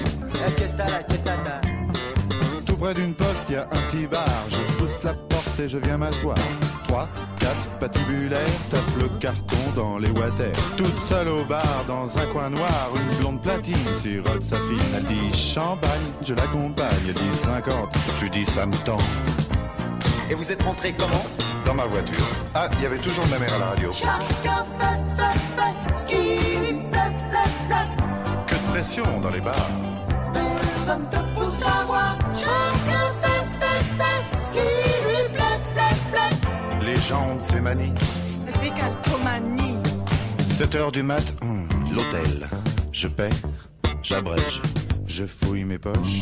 Tout 2.66 2.78
près 2.78 2.94
d'une 2.94 3.14
poste, 3.14 3.50
y 3.50 3.56
a 3.56 3.64
un 3.64 3.82
petit 3.90 4.08
bar. 4.08 4.28
Je 4.50 4.62
pousse 4.78 5.04
la 5.04 5.14
porte 5.14 5.60
et 5.60 5.70
je 5.70 5.78
viens 5.78 5.98
m'asseoir. 5.98 6.38
3, 6.88 7.08
4, 7.40 7.56
patibulaire, 7.80 8.48
tape 8.70 8.82
le 9.00 9.08
carton 9.20 9.58
dans 9.76 9.98
les 9.98 10.10
water. 10.12 10.52
Toute 10.78 10.98
seule 11.00 11.28
au 11.28 11.44
bar, 11.44 11.84
dans 11.88 12.18
un 12.18 12.26
coin 12.28 12.50
noir, 12.50 12.90
une 12.96 13.18
blonde 13.18 13.42
platine 13.42 13.76
sirote 13.94 14.44
sa 14.44 14.56
fine. 14.58 14.80
Elle 14.96 15.04
dit 15.04 15.38
champagne, 15.38 16.12
je 16.22 16.34
l'accompagne. 16.34 16.88
Elle 17.08 17.14
dit 17.14 17.36
50, 17.36 17.74
je 18.18 18.24
lui 18.24 18.30
dis 18.30 18.46
ça 18.46 18.66
me 18.66 18.74
tend. 18.86 18.98
Et 20.30 20.34
vous 20.34 20.52
êtes 20.52 20.64
rentré 20.64 20.94
comment? 20.98 21.26
Dans 21.66 21.74
ma 21.74 21.86
voiture. 21.86 22.26
Ah, 22.56 22.70
il 22.74 22.82
y 22.82 22.86
avait 22.86 22.98
toujours 22.98 23.26
ma 23.28 23.40
mère 23.40 23.54
à 23.54 23.58
la 23.58 23.66
radio. 23.68 23.92
Chacun 23.92 24.64
fait, 24.80 25.00
fait, 25.18 25.40
fait 25.58 25.98
ce 25.98 26.08
qui 26.08 26.16
lui 26.16 26.74
plaît, 26.90 27.14
plaît, 27.30 27.52
plaît. 27.68 28.46
Que 28.48 28.56
de 28.56 28.72
pression 28.72 29.20
dans 29.22 29.30
les 29.30 29.42
bars. 29.42 29.70
Personne 30.34 31.06
te 31.10 31.18
pousse 31.36 31.62
à 31.66 31.86
voir. 31.86 32.18
Chacun 32.34 32.97
plaît. 37.08 37.18
Les 37.20 37.26
gens 37.26 37.36
ont 37.36 37.40
ces 37.40 37.60
manies. 37.60 37.94
C'était 38.46 38.70
calcomanie. 38.70 39.78
7 40.46 40.76
heures 40.76 40.92
du 40.92 41.04
mat, 41.04 41.34
hum, 41.42 41.68
l'hôtel. 41.94 42.50
Je 42.92 43.08
paie, 43.08 43.30
j'abrège, 44.02 44.62
je 45.06 45.26
fouille 45.26 45.64
mes 45.64 45.78
poches. 45.78 46.22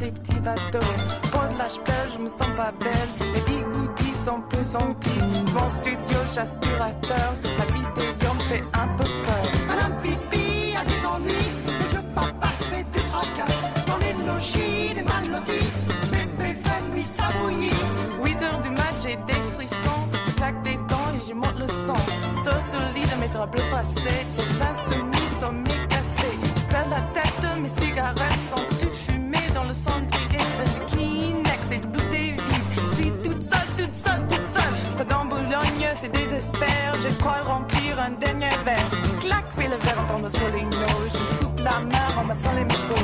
tes 0.00 0.10
petits 0.10 0.40
bateaux. 0.40 0.92
Pour 1.30 1.42
de 1.42 1.58
la 1.58 1.68
je 1.68 2.18
me 2.18 2.28
sens 2.28 2.48
pas 2.56 2.72
belle. 2.80 3.10
Les 3.34 3.40
bigoudis 3.42 4.16
sont 4.16 4.40
plus 4.48 4.74
emplis. 4.74 5.20
Mon 5.54 5.68
studio, 5.68 6.18
j'aspirateur. 6.34 7.34
La 7.58 7.64
vidéo 7.66 8.34
me 8.34 8.40
fait 8.48 8.64
un 8.72 8.88
peu 8.96 9.04
peur. 9.04 9.44
Madame 9.68 9.94
Pipi 10.02 10.74
a 10.80 10.84
des 10.86 11.06
ennuis. 11.06 11.50
Monsieur 11.78 12.02
Papa 12.14 12.48
se 12.58 12.64
fait 12.64 12.86
des 12.94 13.04
tracas. 13.10 13.52
Dans 13.86 13.98
les 13.98 14.14
logis, 14.26 14.94
des 14.94 15.02
mal 15.02 15.28
lotis. 15.30 15.70
Bébé 16.10 16.56
fait 16.64 16.82
nuit 16.94 17.04
sabouillie. 17.04 17.70
8 18.24 18.42
heures 18.42 18.60
du 18.62 18.70
mat, 18.70 18.94
j'ai 19.02 19.16
des 19.16 19.40
frissons. 19.54 20.02
Je 20.26 20.32
claque 20.32 20.62
des 20.62 20.76
dents 20.88 21.10
et 21.14 21.28
je 21.28 21.34
monte 21.34 21.58
le 21.58 21.68
son. 21.68 22.00
Sur 22.62 22.80
le 22.80 22.92
lit 22.94 23.06
de 23.06 23.20
mes 23.20 23.28
draps 23.28 23.52
bleus 23.52 23.62
froissés. 23.64 24.26
C'est 24.30 24.48
l'insomnie, 24.58 25.28
sommeil 25.38 25.88
cassé. 25.88 26.30
Je 26.56 26.66
perds 26.70 26.88
la 26.88 27.00
tête, 27.12 27.60
mes 27.60 27.68
cigarettes 27.68 28.44
sont 28.48 28.64
toutes 28.80 28.89
cendrier. 29.80 30.38
Espèce 30.38 30.74
de 30.78 30.84
Kleenex 30.92 31.70
et 31.72 31.78
de 31.78 31.86
bouteilles 31.86 32.36
vides. 32.36 32.80
Je 32.82 32.94
suis 32.94 33.12
toute 33.22 33.42
seule, 33.42 33.70
toute 33.76 33.94
seule, 33.94 34.22
toute 34.28 34.52
seule. 34.52 34.96
Pas 34.96 35.04
dans 35.04 35.24
Boulogne, 35.24 35.88
c'est 35.94 36.12
désespère. 36.12 36.92
Je 37.02 37.08
crois 37.18 37.42
remplir 37.44 37.98
un 37.98 38.10
dernier 38.10 38.50
verre. 38.64 38.90
Clac, 39.20 39.44
fais 39.56 39.68
le 39.68 39.76
verre 39.84 40.00
en 40.02 40.12
tombant 40.12 40.30
sur 40.30 40.48
les. 40.48 40.66
Je 41.14 41.44
coupe 41.44 41.60
la 41.60 41.80
main 41.80 42.20
en 42.20 42.24
massant 42.24 42.52
les 42.54 42.64
morceaux. 42.64 42.94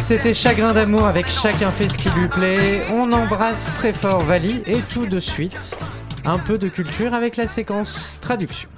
C'était 0.00 0.32
Chagrin 0.32 0.72
d'amour 0.72 1.04
avec 1.06 1.28
Chacun 1.28 1.70
fait 1.70 1.90
ce 1.90 1.98
qui 1.98 2.08
lui 2.08 2.28
plaît. 2.28 2.86
On 2.90 3.12
embrasse 3.12 3.70
très 3.76 3.92
fort 3.92 4.20
Vali 4.20 4.62
et 4.66 4.80
tout 4.80 5.04
de 5.04 5.20
suite, 5.20 5.76
un 6.24 6.38
peu 6.38 6.56
de 6.56 6.68
culture 6.68 7.12
avec 7.12 7.36
la 7.36 7.46
séquence 7.46 8.18
traduction. 8.22 8.70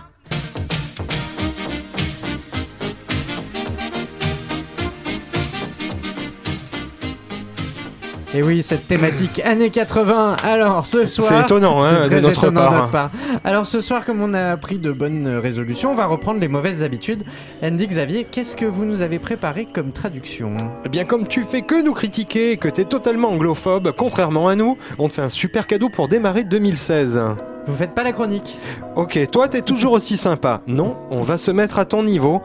Et 8.32 8.44
oui, 8.44 8.62
cette 8.62 8.86
thématique 8.86 9.40
années 9.44 9.70
80. 9.70 10.36
Alors 10.44 10.86
ce 10.86 11.04
soir, 11.04 11.26
C'est 11.28 11.40
étonnant, 11.40 11.82
hein, 11.82 11.88
c'est 11.90 12.06
très 12.06 12.16
de 12.16 12.20
notre 12.20 12.44
étonnant 12.44 12.88
part. 12.88 13.10
Alors 13.42 13.66
ce 13.66 13.80
soir, 13.80 14.04
comme 14.04 14.22
on 14.22 14.34
a 14.34 14.56
pris 14.56 14.78
de 14.78 14.92
bonnes 14.92 15.26
résolutions, 15.26 15.90
on 15.90 15.94
va 15.96 16.06
reprendre 16.06 16.38
les 16.38 16.46
mauvaises 16.46 16.84
habitudes. 16.84 17.24
Andy 17.60 17.88
Xavier, 17.88 18.24
qu'est-ce 18.30 18.54
que 18.54 18.66
vous 18.66 18.84
nous 18.84 19.02
avez 19.02 19.18
préparé 19.18 19.66
comme 19.66 19.90
traduction? 19.90 20.56
Eh 20.84 20.88
bien, 20.88 21.04
comme 21.04 21.26
tu 21.26 21.42
fais 21.42 21.62
que 21.62 21.82
nous 21.82 21.92
critiquer 21.92 22.52
et 22.52 22.56
que 22.56 22.68
t'es 22.68 22.84
totalement 22.84 23.30
anglophobe, 23.30 23.92
contrairement 23.96 24.46
à 24.46 24.54
nous, 24.54 24.78
on 25.00 25.08
te 25.08 25.14
fait 25.14 25.22
un 25.22 25.28
super 25.28 25.66
cadeau 25.66 25.88
pour 25.88 26.06
démarrer 26.06 26.44
2016. 26.44 27.20
Vous 27.66 27.76
faites 27.76 27.96
pas 27.96 28.04
la 28.04 28.12
chronique 28.12 28.58
Ok, 28.94 29.18
toi 29.32 29.48
t'es 29.48 29.62
toujours 29.62 29.92
aussi 29.92 30.16
sympa. 30.16 30.62
Non, 30.68 30.96
on 31.10 31.22
va 31.22 31.36
se 31.36 31.50
mettre 31.50 31.80
à 31.80 31.84
ton 31.84 32.04
niveau. 32.04 32.42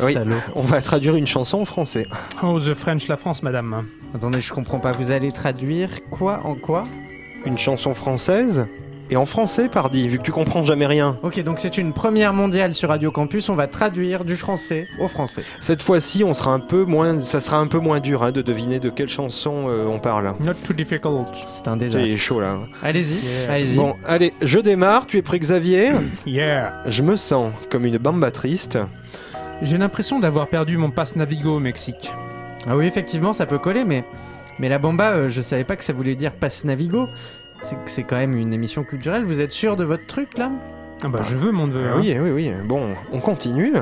Oui, 0.00 0.12
Salaud. 0.12 0.36
on 0.54 0.62
va 0.62 0.80
traduire 0.80 1.16
une 1.16 1.26
chanson 1.26 1.58
en 1.60 1.64
français. 1.64 2.06
Oh, 2.42 2.60
The 2.60 2.74
French, 2.74 3.08
la 3.08 3.16
France, 3.16 3.42
madame. 3.42 3.84
Attendez, 4.14 4.40
je 4.40 4.52
comprends 4.52 4.78
pas. 4.78 4.92
Vous 4.92 5.10
allez 5.10 5.32
traduire 5.32 5.90
quoi 6.10 6.40
en 6.44 6.54
quoi 6.54 6.84
Une 7.46 7.58
chanson 7.58 7.94
française 7.94 8.66
et 9.10 9.16
en 9.16 9.26
français, 9.26 9.68
pardi, 9.68 10.08
vu 10.08 10.16
que 10.16 10.22
tu 10.22 10.32
comprends 10.32 10.64
jamais 10.64 10.86
rien. 10.86 11.18
Ok, 11.22 11.38
donc 11.44 11.58
c'est 11.58 11.76
une 11.76 11.92
première 11.92 12.32
mondiale 12.32 12.72
sur 12.74 12.88
Radio 12.88 13.10
Campus. 13.10 13.50
On 13.50 13.54
va 13.54 13.66
traduire 13.66 14.24
du 14.24 14.34
français 14.34 14.88
au 14.98 15.08
français. 15.08 15.42
Cette 15.60 15.82
fois-ci, 15.82 16.24
on 16.24 16.32
sera 16.32 16.52
un 16.54 16.58
peu 16.58 16.84
moins, 16.86 17.20
ça 17.20 17.40
sera 17.40 17.58
un 17.58 17.66
peu 17.66 17.78
moins 17.78 18.00
dur 18.00 18.22
hein, 18.22 18.32
de 18.32 18.40
deviner 18.40 18.80
de 18.80 18.88
quelle 18.88 19.10
chanson 19.10 19.66
euh, 19.68 19.84
on 19.86 19.98
parle. 19.98 20.34
Not 20.40 20.54
too 20.66 20.72
difficult. 20.72 21.28
C'est 21.46 21.68
un 21.68 21.74
C'est 21.78 21.84
désastre. 21.90 22.16
chaud 22.16 22.40
là. 22.40 22.60
Allez-y, 22.82 23.16
Yeah. 23.26 23.52
allez-y. 23.52 23.76
Bon, 23.76 23.94
allez, 24.06 24.32
je 24.40 24.58
démarre. 24.58 25.06
Tu 25.06 25.18
es 25.18 25.22
prêt, 25.22 25.38
Xavier 25.38 25.90
Yeah. 26.26 26.72
Je 26.86 27.02
me 27.02 27.16
sens 27.16 27.52
comme 27.70 27.84
une 27.84 27.98
bamba 27.98 28.30
triste. 28.30 28.78
J'ai 29.60 29.76
l'impression 29.76 30.18
d'avoir 30.18 30.48
perdu 30.48 30.78
mon 30.78 30.90
passe 30.90 31.14
Navigo 31.14 31.56
au 31.56 31.60
Mexique. 31.60 32.10
Ah 32.66 32.76
oui, 32.76 32.86
effectivement, 32.86 33.32
ça 33.32 33.46
peut 33.46 33.58
coller, 33.58 33.84
mais 33.84 34.04
mais 34.58 34.68
la 34.68 34.78
bamba, 34.78 35.12
euh, 35.12 35.28
je 35.28 35.42
savais 35.42 35.64
pas 35.64 35.76
que 35.76 35.84
ça 35.84 35.92
voulait 35.92 36.14
dire 36.14 36.32
passe 36.32 36.64
Navigo. 36.64 37.08
C'est 37.62 37.76
c'est 37.86 38.02
quand 38.04 38.16
même 38.16 38.36
une 38.36 38.52
émission 38.52 38.84
culturelle. 38.84 39.24
Vous 39.24 39.40
êtes 39.40 39.52
sûr 39.52 39.76
de 39.76 39.84
votre 39.84 40.06
truc 40.06 40.38
là? 40.38 40.50
Ah 41.02 41.08
bah, 41.08 41.20
je 41.22 41.36
veux 41.36 41.50
mon 41.50 41.66
neveu. 41.66 41.86
Ah 41.86 41.94
hein. 41.94 42.00
oui, 42.00 42.16
oui, 42.18 42.30
oui. 42.30 42.52
Bon, 42.66 42.94
on 43.12 43.20
continue. 43.20 43.74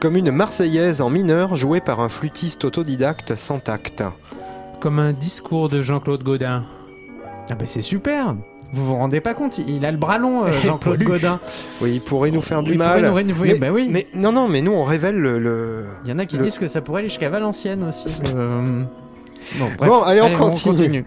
Comme 0.00 0.16
une 0.16 0.30
Marseillaise 0.30 1.02
en 1.02 1.10
mineur 1.10 1.56
jouée 1.56 1.80
par 1.80 2.00
un 2.00 2.08
flûtiste 2.08 2.64
autodidacte 2.64 3.36
sans 3.36 3.58
tact. 3.58 4.02
Comme 4.80 4.98
un 4.98 5.12
discours 5.12 5.68
de 5.68 5.82
Jean-Claude 5.82 6.24
Godin. 6.24 6.64
Ah 7.50 7.54
bah 7.54 7.66
c'est 7.66 7.82
super. 7.82 8.34
Vous 8.74 8.84
vous 8.84 8.94
rendez 8.96 9.20
pas 9.20 9.34
compte 9.34 9.58
Il 9.58 9.84
a 9.86 9.92
le 9.92 9.96
bras 9.98 10.18
long, 10.18 10.44
euh, 10.44 10.50
Jean-Claude. 10.64 11.02
Godin. 11.02 11.40
Oui, 11.80 11.92
il 11.94 12.00
pourrait 12.00 12.30
nous 12.32 12.42
faire 12.42 12.62
du 12.62 12.72
Il 12.72 12.76
pourrait 12.78 13.00
mal. 13.02 13.24
nous 13.24 13.34
mais, 13.42 13.54
bah 13.54 13.68
oui. 13.72 13.88
mais 13.90 14.06
non, 14.14 14.32
non, 14.32 14.48
mais 14.48 14.60
nous 14.62 14.72
on 14.72 14.84
révèle 14.84 15.16
le. 15.16 15.38
le- 15.38 15.86
Il 16.04 16.10
y 16.10 16.12
en 16.12 16.18
a 16.18 16.26
qui 16.26 16.36
Le- 16.38 16.42
disent 16.44 16.58
que 16.58 16.66
ça 16.66 16.80
pourrait 16.80 17.00
aller 17.00 17.08
jusqu'à 17.08 17.30
Valenciennes 17.30 17.84
aussi. 17.84 18.04
Euh, 18.34 18.82
Bon, 19.58 19.66
bref. 19.76 19.90
Bon, 19.90 20.02
allez, 20.02 20.22
on 20.22 20.36
continue. 20.36 21.04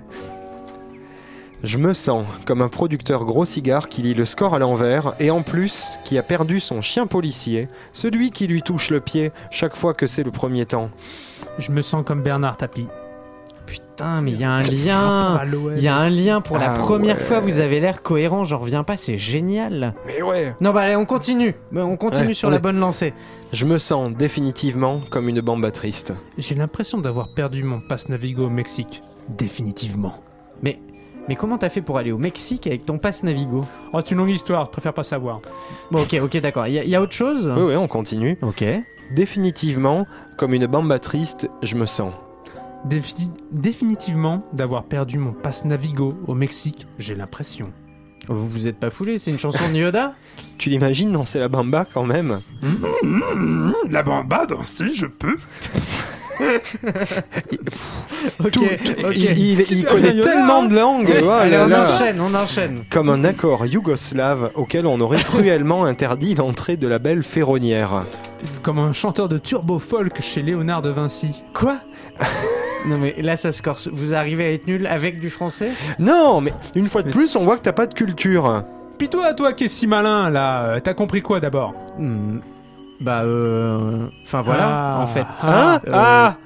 Je 1.63 1.79
me 1.79 1.93
sens 1.93 2.23
comme 2.45 2.61
un 2.61 2.67
producteur 2.67 3.25
gros 3.25 3.43
cigare 3.43 3.89
qui 3.89 4.03
lit 4.03 4.13
le 4.13 4.25
score 4.25 4.53
à 4.53 4.59
l'envers 4.59 5.15
et 5.19 5.31
en 5.31 5.41
plus 5.41 5.97
qui 6.03 6.19
a 6.19 6.23
perdu 6.23 6.59
son 6.59 6.81
chien 6.81 7.07
policier, 7.07 7.67
celui 7.93 8.29
qui 8.29 8.45
lui 8.45 8.61
touche 8.61 8.91
le 8.91 8.99
pied 9.01 9.31
chaque 9.49 9.75
fois 9.75 9.95
que 9.95 10.05
c'est 10.05 10.23
le 10.23 10.29
premier 10.29 10.67
temps. 10.67 10.91
Je 11.57 11.71
me 11.71 11.81
sens 11.81 12.03
comme 12.05 12.21
Bernard 12.21 12.57
Tapie. 12.57 12.85
Putain, 13.97 14.21
mais 14.21 14.31
il 14.31 14.39
y 14.39 14.43
a 14.43 14.51
un 14.51 14.61
lien. 14.61 15.41
Il 15.75 15.81
y 15.83 15.87
a 15.87 15.95
un 15.97 16.09
lien 16.09 16.39
pour 16.39 16.59
la 16.59 16.69
Ah 16.71 16.73
première 16.75 17.17
ouais. 17.17 17.23
fois. 17.23 17.39
Vous 17.39 17.59
avez 17.59 17.79
l'air 17.79 18.03
cohérent. 18.03 18.43
J'en 18.43 18.59
reviens 18.59 18.83
pas. 18.83 18.95
C'est 18.95 19.17
génial. 19.17 19.95
Mais 20.05 20.21
ouais 20.21 20.53
Non, 20.61 20.71
bah 20.71 20.81
allez, 20.81 20.95
on 20.95 21.05
continue. 21.05 21.55
Bah, 21.71 21.83
On 21.83 21.97
continue 21.97 22.27
Ouais, 22.27 22.33
sur 22.35 22.47
on 22.47 22.51
la 22.51 22.57
est- 22.57 22.59
bonne 22.59 22.79
lancée. 22.79 23.15
Je 23.53 23.65
me 23.65 23.79
sens 23.79 24.11
définitivement 24.11 25.01
comme 25.09 25.29
une 25.29 25.41
bamba 25.41 25.71
triste. 25.71 26.13
J'ai 26.37 26.53
l'impression 26.53 26.99
d'avoir 26.99 27.29
perdu 27.29 27.63
mon 27.63 27.79
passe 27.79 28.07
Navigo 28.07 28.45
au 28.45 28.49
Mexique. 28.51 29.01
Définitivement. 29.29 30.13
Mais, 30.61 30.79
mais 31.27 31.35
comment 31.35 31.57
t'as 31.57 31.69
fait 31.69 31.81
pour 31.81 31.97
aller 31.97 32.11
au 32.11 32.19
Mexique 32.19 32.67
avec 32.67 32.85
ton 32.85 32.99
passe 32.99 33.23
Navigo? 33.23 33.65
Oh, 33.93 33.99
c'est 34.05 34.11
une 34.11 34.19
longue 34.19 34.29
histoire, 34.29 34.65
je 34.65 34.69
préfère 34.71 34.93
pas 34.93 35.03
savoir. 35.05 35.41
Bon, 35.89 36.03
ok, 36.03 36.19
ok, 36.21 36.37
d'accord. 36.39 36.67
Il 36.67 36.73
y, 36.73 36.79
a- 36.79 36.83
il 36.83 36.89
y 36.91 36.95
a 36.95 37.01
autre 37.01 37.13
chose? 37.13 37.51
Oui, 37.57 37.63
oui, 37.63 37.75
on 37.75 37.87
continue. 37.87 38.37
Ok. 38.43 38.63
Définitivement, 39.15 40.05
comme 40.37 40.53
une 40.53 40.67
bamba 40.67 40.99
triste, 40.99 41.49
je 41.63 41.75
me 41.75 41.87
sens. 41.87 42.13
Défi- 42.85 43.31
définitivement 43.51 44.45
d'avoir 44.53 44.83
perdu 44.83 45.17
mon 45.17 45.33
passe 45.33 45.65
Navigo 45.65 46.17
au 46.27 46.33
Mexique, 46.35 46.87
j'ai 46.99 47.15
l'impression. 47.15 47.71
Vous 48.29 48.47
vous 48.47 48.67
êtes 48.67 48.77
pas 48.77 48.89
foulé 48.89 49.17
C'est 49.19 49.31
une 49.31 49.39
chanson 49.39 49.69
de 49.71 49.77
Yoda 49.77 50.13
Tu 50.57 50.69
l'imagines 50.69 51.11
danser 51.11 51.39
la 51.39 51.47
bamba 51.47 51.85
quand 51.91 52.05
même 52.05 52.41
La 53.89 54.03
bamba 54.03 54.45
danser, 54.45 54.89
je 54.93 55.05
peux. 55.05 55.37
Tout-. 58.51 58.63
Il, 59.13 59.23
il- 59.23 59.59
il 59.59 59.65
Super 59.65 59.91
connaît 59.91 60.19
tellement 60.21 60.63
de 60.63 60.75
langues. 60.75 61.07
Ouais, 61.09 61.21
oh 61.23 61.29
allez, 61.29 61.57
on 61.57 61.67
là. 61.67 61.79
enchaîne, 61.93 62.19
on 62.21 62.33
enchaîne. 62.33 62.83
Comme 62.89 63.09
un 63.09 63.23
accord 63.23 63.65
yougoslave 63.65 64.51
auquel 64.55 64.85
on 64.85 64.99
aurait 65.01 65.23
cruellement 65.23 65.85
interdit 65.85 66.35
l'entrée 66.35 66.77
de 66.77 66.87
la 66.87 66.99
belle 66.99 67.23
ferronnière. 67.23 68.03
Comme 68.63 68.79
un 68.79 68.93
chanteur 68.93 69.29
de 69.29 69.37
turbo 69.37 69.79
folk 69.79 70.21
chez 70.21 70.41
Léonard 70.41 70.81
de 70.81 70.89
Vinci. 70.89 71.41
Quoi? 71.53 71.77
Non 72.87 72.97
mais 72.97 73.15
là 73.21 73.35
ça 73.37 73.51
se 73.51 73.61
corse. 73.61 73.87
Vous 73.91 74.13
arrivez 74.13 74.45
à 74.45 74.51
être 74.51 74.67
nul 74.67 74.87
avec 74.87 75.19
du 75.19 75.29
français? 75.29 75.71
Non, 75.99 76.41
mais 76.41 76.53
une 76.75 76.87
fois 76.87 77.01
de 77.01 77.07
Mais 77.07 77.13
plus, 77.13 77.35
on 77.35 77.43
voit 77.43 77.57
que 77.57 77.63
t'as 77.63 77.73
pas 77.73 77.87
de 77.87 77.93
culture. 77.93 78.63
Puis 78.97 79.09
toi, 79.09 79.33
toi 79.33 79.53
qui 79.53 79.65
es 79.65 79.67
si 79.67 79.87
malin 79.87 80.29
là, 80.29 80.79
t'as 80.81 80.93
compris 80.93 81.21
quoi 81.21 81.39
d'abord? 81.39 81.73
Hmm, 81.97 82.39
Bah 82.99 83.21
euh... 83.23 84.07
Enfin 84.23 84.41
voilà, 84.41 84.67
Ah. 84.95 84.99
en 85.01 85.07
fait. 85.07 85.25
Hein 85.43 85.79
Euh, 85.87 85.91
Ah 85.93 86.37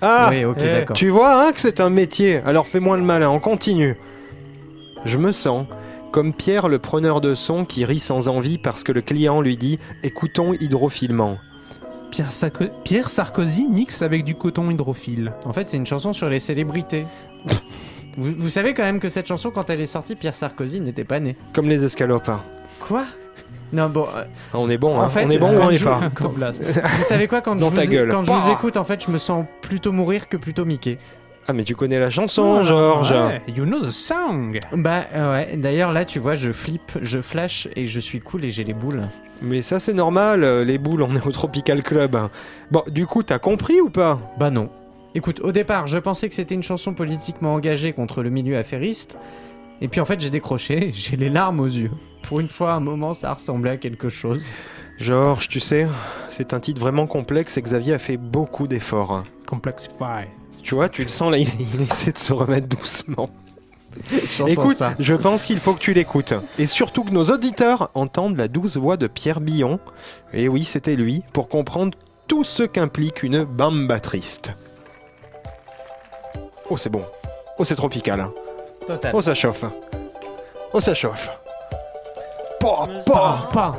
Ah 0.00 0.28
Oui, 0.30 0.44
ok, 0.44 0.56
eh, 0.60 0.68
d'accord. 0.70 0.96
Tu 0.96 1.08
vois 1.10 1.42
hein, 1.46 1.52
que 1.52 1.60
c'est 1.60 1.80
un 1.80 1.90
métier, 1.90 2.40
alors 2.46 2.66
fais-moi 2.66 2.96
le 2.96 3.02
malin, 3.02 3.28
on 3.30 3.40
continue. 3.40 3.96
Je 5.04 5.18
me 5.18 5.32
sens 5.32 5.66
comme 6.12 6.32
Pierre 6.32 6.68
le 6.68 6.78
preneur 6.78 7.20
de 7.20 7.34
son 7.34 7.64
qui 7.64 7.84
rit 7.84 7.98
sans 8.00 8.28
envie 8.28 8.58
parce 8.58 8.82
que 8.84 8.92
le 8.92 9.00
client 9.02 9.40
lui 9.40 9.56
dit 9.56 9.78
écoutons 10.02 10.54
hydrophilement. 10.54 11.36
Pierre, 12.10 12.30
Sarko- 12.30 12.70
Pierre 12.84 13.10
Sarkozy 13.10 13.68
mixe 13.68 14.00
avec 14.00 14.24
du 14.24 14.34
coton 14.34 14.70
hydrophile. 14.70 15.32
En 15.44 15.52
fait, 15.52 15.68
c'est 15.68 15.76
une 15.76 15.86
chanson 15.86 16.12
sur 16.14 16.30
les 16.30 16.40
célébrités. 16.40 17.06
vous, 18.16 18.32
vous 18.38 18.48
savez 18.48 18.72
quand 18.72 18.82
même 18.84 18.98
que 19.00 19.10
cette 19.10 19.26
chanson, 19.26 19.50
quand 19.50 19.68
elle 19.68 19.80
est 19.80 19.86
sortie, 19.86 20.14
Pierre 20.16 20.34
Sarkozy 20.34 20.80
n'était 20.80 21.04
pas 21.04 21.20
né. 21.20 21.36
Comme 21.52 21.68
les 21.68 21.84
escalopes. 21.84 22.30
Quoi? 22.80 23.04
Non, 23.72 23.88
bon, 23.88 24.06
euh, 24.14 24.22
Ah, 24.52 24.58
On 24.58 24.70
est 24.70 24.78
bon, 24.78 24.96
En 24.96 25.02
hein. 25.02 25.08
fait, 25.08 25.24
on 25.26 25.30
est 25.30 25.38
bon 25.38 25.48
ou 25.50 25.58
euh, 25.58 25.64
on 25.66 25.70
est 25.70 25.74
je- 25.74 25.84
pas 25.84 26.10
blast. 26.34 26.64
vous 26.64 27.02
savez 27.04 27.28
quoi, 27.28 27.40
quand, 27.40 27.56
Dans 27.56 27.70
je, 27.70 27.76
ta 27.76 27.82
vous, 27.84 27.90
gueule. 27.90 28.10
quand 28.10 28.24
je 28.24 28.32
vous 28.32 28.50
écoute, 28.50 28.76
en 28.76 28.84
fait, 28.84 29.04
je 29.04 29.10
me 29.10 29.18
sens 29.18 29.44
plutôt 29.62 29.92
mourir 29.92 30.28
que 30.28 30.36
plutôt 30.36 30.64
Mickey. 30.64 30.98
Ah 31.50 31.54
mais 31.54 31.64
tu 31.64 31.74
connais 31.74 31.98
la 31.98 32.10
chanson, 32.10 32.62
Georges. 32.62 33.12
Ouais, 33.12 33.40
you 33.56 33.64
know 33.64 33.80
the 33.80 33.90
song. 33.90 34.58
Bah 34.74 35.04
euh, 35.14 35.32
ouais, 35.32 35.56
d'ailleurs 35.56 35.92
là, 35.92 36.04
tu 36.04 36.18
vois, 36.18 36.34
je 36.34 36.52
flippe, 36.52 36.92
je 37.00 37.20
flash 37.22 37.68
et 37.74 37.86
je 37.86 38.00
suis 38.00 38.20
cool 38.20 38.44
et 38.44 38.50
j'ai 38.50 38.64
les 38.64 38.74
boules. 38.74 39.00
Mais 39.40 39.62
ça 39.62 39.78
c'est 39.78 39.94
normal, 39.94 40.44
euh, 40.44 40.62
les 40.62 40.76
boules, 40.76 41.00
on 41.00 41.14
est 41.16 41.26
au 41.26 41.32
Tropical 41.32 41.82
Club. 41.82 42.18
Bon, 42.70 42.82
du 42.88 43.06
coup, 43.06 43.22
t'as 43.22 43.38
compris 43.38 43.80
ou 43.80 43.88
pas? 43.88 44.18
Bah 44.38 44.50
non. 44.50 44.68
Écoute, 45.14 45.40
au 45.40 45.50
départ, 45.52 45.86
je 45.86 45.96
pensais 45.98 46.28
que 46.28 46.34
c'était 46.34 46.54
une 46.54 46.62
chanson 46.62 46.92
politiquement 46.92 47.54
engagée 47.54 47.94
contre 47.94 48.22
le 48.22 48.28
milieu 48.28 48.58
affairiste. 48.58 49.16
Et 49.80 49.88
puis 49.88 50.00
en 50.00 50.04
fait, 50.04 50.20
j'ai 50.20 50.30
décroché, 50.30 50.90
j'ai 50.94 51.16
les 51.16 51.28
larmes 51.28 51.60
aux 51.60 51.66
yeux. 51.66 51.90
Pour 52.22 52.40
une 52.40 52.48
fois, 52.48 52.72
à 52.72 52.76
un 52.76 52.80
moment, 52.80 53.14
ça 53.14 53.32
ressemblait 53.32 53.70
à 53.70 53.76
quelque 53.76 54.08
chose. 54.08 54.42
Georges, 54.98 55.48
tu 55.48 55.60
sais, 55.60 55.86
c'est 56.28 56.52
un 56.52 56.60
titre 56.60 56.80
vraiment 56.80 57.06
complexe 57.06 57.56
et 57.56 57.62
Xavier 57.62 57.94
a 57.94 57.98
fait 57.98 58.16
beaucoup 58.16 58.66
d'efforts. 58.66 59.24
Complexify. 59.46 60.26
Tu 60.62 60.74
vois, 60.74 60.88
tu 60.88 61.02
le 61.02 61.08
sens 61.08 61.30
là, 61.30 61.38
il, 61.38 61.48
il 61.74 61.82
essaie 61.82 62.12
de 62.12 62.18
se 62.18 62.32
remettre 62.32 62.66
doucement. 62.66 63.30
Écoute, 64.46 64.76
ça. 64.76 64.94
je 64.98 65.14
pense 65.14 65.44
qu'il 65.44 65.58
faut 65.58 65.72
que 65.74 65.80
tu 65.80 65.92
l'écoutes. 65.92 66.34
Et 66.58 66.66
surtout 66.66 67.04
que 67.04 67.10
nos 67.10 67.24
auditeurs 67.24 67.90
entendent 67.94 68.36
la 68.36 68.48
douce 68.48 68.76
voix 68.76 68.96
de 68.96 69.06
Pierre 69.06 69.40
Billon. 69.40 69.80
Et 70.32 70.48
oui, 70.48 70.64
c'était 70.64 70.96
lui, 70.96 71.22
pour 71.32 71.48
comprendre 71.48 71.96
tout 72.26 72.44
ce 72.44 72.62
qu'implique 72.62 73.22
une 73.22 73.44
bamba 73.44 74.00
triste. 74.00 74.52
Oh, 76.70 76.76
c'est 76.76 76.90
bon. 76.90 77.02
Oh, 77.58 77.64
c'est 77.64 77.76
tropical. 77.76 78.28
Total. 78.88 79.12
Oh, 79.14 79.20
ça 79.20 79.34
chauffe. 79.34 79.64
Oh, 80.72 80.80
ça 80.80 80.94
chauffe. 80.94 81.30
Pa, 82.58 82.88
pa. 83.04 83.48
Pas. 83.52 83.74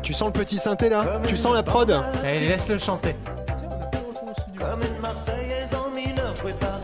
Tu 0.00 0.12
sens 0.12 0.28
le 0.28 0.32
petit 0.32 0.58
synthé 0.58 0.88
là? 0.88 1.20
Tu 1.26 1.36
sens 1.36 1.54
la 1.54 1.64
prod? 1.64 1.90
Allez, 2.22 2.46
laisse-le 2.46 2.78
chanter. 2.78 3.16
Comme 4.56 4.82
une 4.82 5.00
Marseillaise 5.00 5.74
en 5.74 5.90
mineur 5.90 6.36
jouée 6.36 6.52
par 6.52 6.77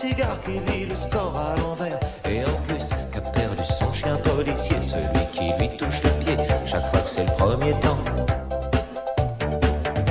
cigare 0.00 0.40
qui 0.40 0.52
lit 0.72 0.86
le 0.86 0.96
score 0.96 1.36
à 1.36 1.54
l'envers 1.60 2.00
et 2.24 2.42
en 2.42 2.56
plus 2.66 2.88
qui 3.12 3.18
a 3.18 3.20
perdu 3.20 3.62
son 3.64 3.92
chien 3.92 4.16
policier, 4.16 4.76
celui 4.80 5.26
qui 5.30 5.52
lui 5.58 5.76
touche 5.76 6.02
le 6.02 6.10
pied 6.24 6.36
chaque 6.64 6.86
fois 6.86 7.00
que 7.00 7.10
c'est 7.10 7.26
le 7.26 7.32
premier 7.36 7.72
temps. 7.80 7.98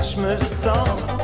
Je 0.04 0.18
me 0.22 0.38
sens 0.38 1.19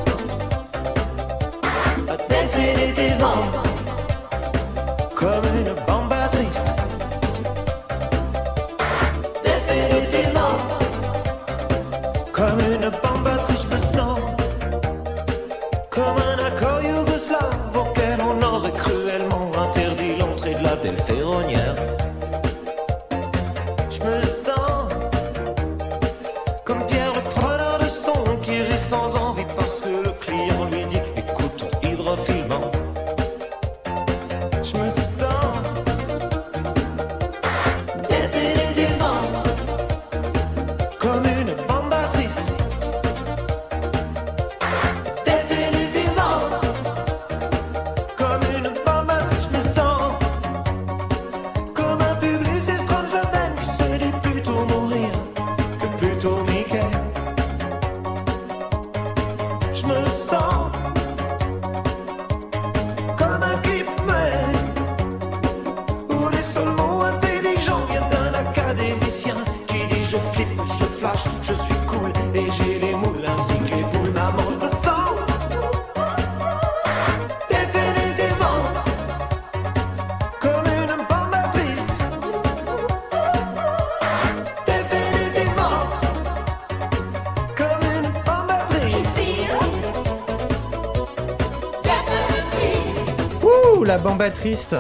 bamba 94.06 94.30
triste. 94.30 94.76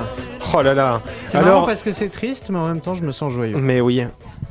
Oh 0.55 0.61
là 0.61 0.76
là. 0.76 1.01
C'est 1.23 1.39
marrant 1.39 1.47
Alors, 1.49 1.65
parce 1.65 1.82
que 1.82 1.91
c'est 1.91 2.09
triste, 2.09 2.51
mais 2.51 2.59
en 2.59 2.67
même 2.67 2.80
temps, 2.80 2.93
je 2.93 3.01
me 3.01 3.11
sens 3.11 3.34
joyeux. 3.34 3.57
mais 3.57 3.82
oui. 3.82 4.03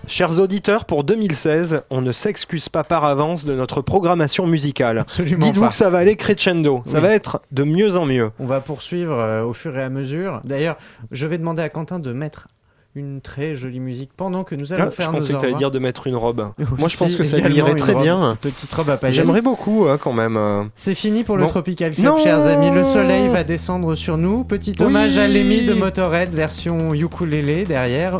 Chers 0.08 0.40
auditeurs, 0.40 0.84
pour 0.84 1.04
2016, 1.04 1.82
on 1.90 2.00
ne 2.00 2.10
s'excuse 2.10 2.68
pas 2.68 2.82
par 2.82 3.04
avance 3.04 3.44
de 3.46 3.54
notre 3.54 3.82
programmation 3.82 4.48
musicale. 4.48 4.98
Absolument 4.98 5.46
Dites-vous 5.46 5.60
pas. 5.62 5.68
que 5.68 5.74
ça 5.76 5.90
va 5.90 5.98
aller 5.98 6.16
crescendo. 6.16 6.82
Ça 6.86 6.96
Oui. 6.98 7.04
va 7.04 7.10
être 7.14 7.40
de 7.52 7.62
mieux 7.62 7.96
en 7.96 8.04
mieux. 8.04 8.32
On 8.40 8.46
va 8.46 8.60
poursuivre 8.60 9.14
euh, 9.16 9.44
au 9.44 9.52
fur 9.52 9.78
et 9.78 9.82
à 9.84 9.90
mesure. 9.90 10.40
D'ailleurs, 10.42 10.76
je 11.12 11.28
vais 11.28 11.38
demander 11.38 11.62
à 11.62 11.68
Quentin 11.68 12.00
de 12.00 12.12
mettre 12.12 12.48
une 12.96 13.20
très 13.20 13.56
jolie 13.56 13.80
musique 13.80 14.10
pendant 14.16 14.44
que 14.44 14.54
nous 14.54 14.72
allons 14.72 14.84
Ah, 14.84 14.90
je 14.90 14.94
faire 14.94 15.10
nos 15.10 15.18
pensais 15.18 15.32
que 15.32 15.38
tu 15.40 15.44
allais 15.46 15.54
dire 15.56 15.72
de 15.72 15.80
mettre 15.80 16.06
une 16.06 16.14
robe. 16.14 16.50
Moi, 16.78 16.88
je 16.88 16.96
pense 16.96 17.16
que 17.16 17.24
ça 17.24 17.38
lui 17.38 17.56
irait 17.56 17.74
très 17.74 17.92
robe, 17.92 18.02
bien. 18.02 18.38
Petite 18.40 18.72
robe 18.72 18.88
à 18.90 18.96
paillettes. 18.96 19.16
J'aimerais 19.16 19.42
beaucoup, 19.42 19.86
hein, 19.88 19.98
quand 20.00 20.12
même. 20.12 20.36
euh. 20.36 20.62
C'est 20.76 20.94
fini 20.94 21.24
pour 21.24 21.36
le. 21.36 21.46
Tropical 21.48 21.92
Club, 21.92 22.04
Non 22.06 22.22
chers 22.22 22.42
amis. 22.46 22.70
Le 22.70 22.84
soleil 22.84 23.28
va 23.28 23.42
descendre 23.42 23.96
sur 23.96 24.16
nous. 24.16 24.44
Petit 24.44 24.76
Oui. 24.78 24.86
hommage 24.86 25.18
à 25.18 25.26
Lemmy 25.26 25.62
de 25.64 25.74
Motorhead, 25.74 26.30
version 26.30 26.94
ukulélé 26.94 27.64
derrière. 27.64 28.18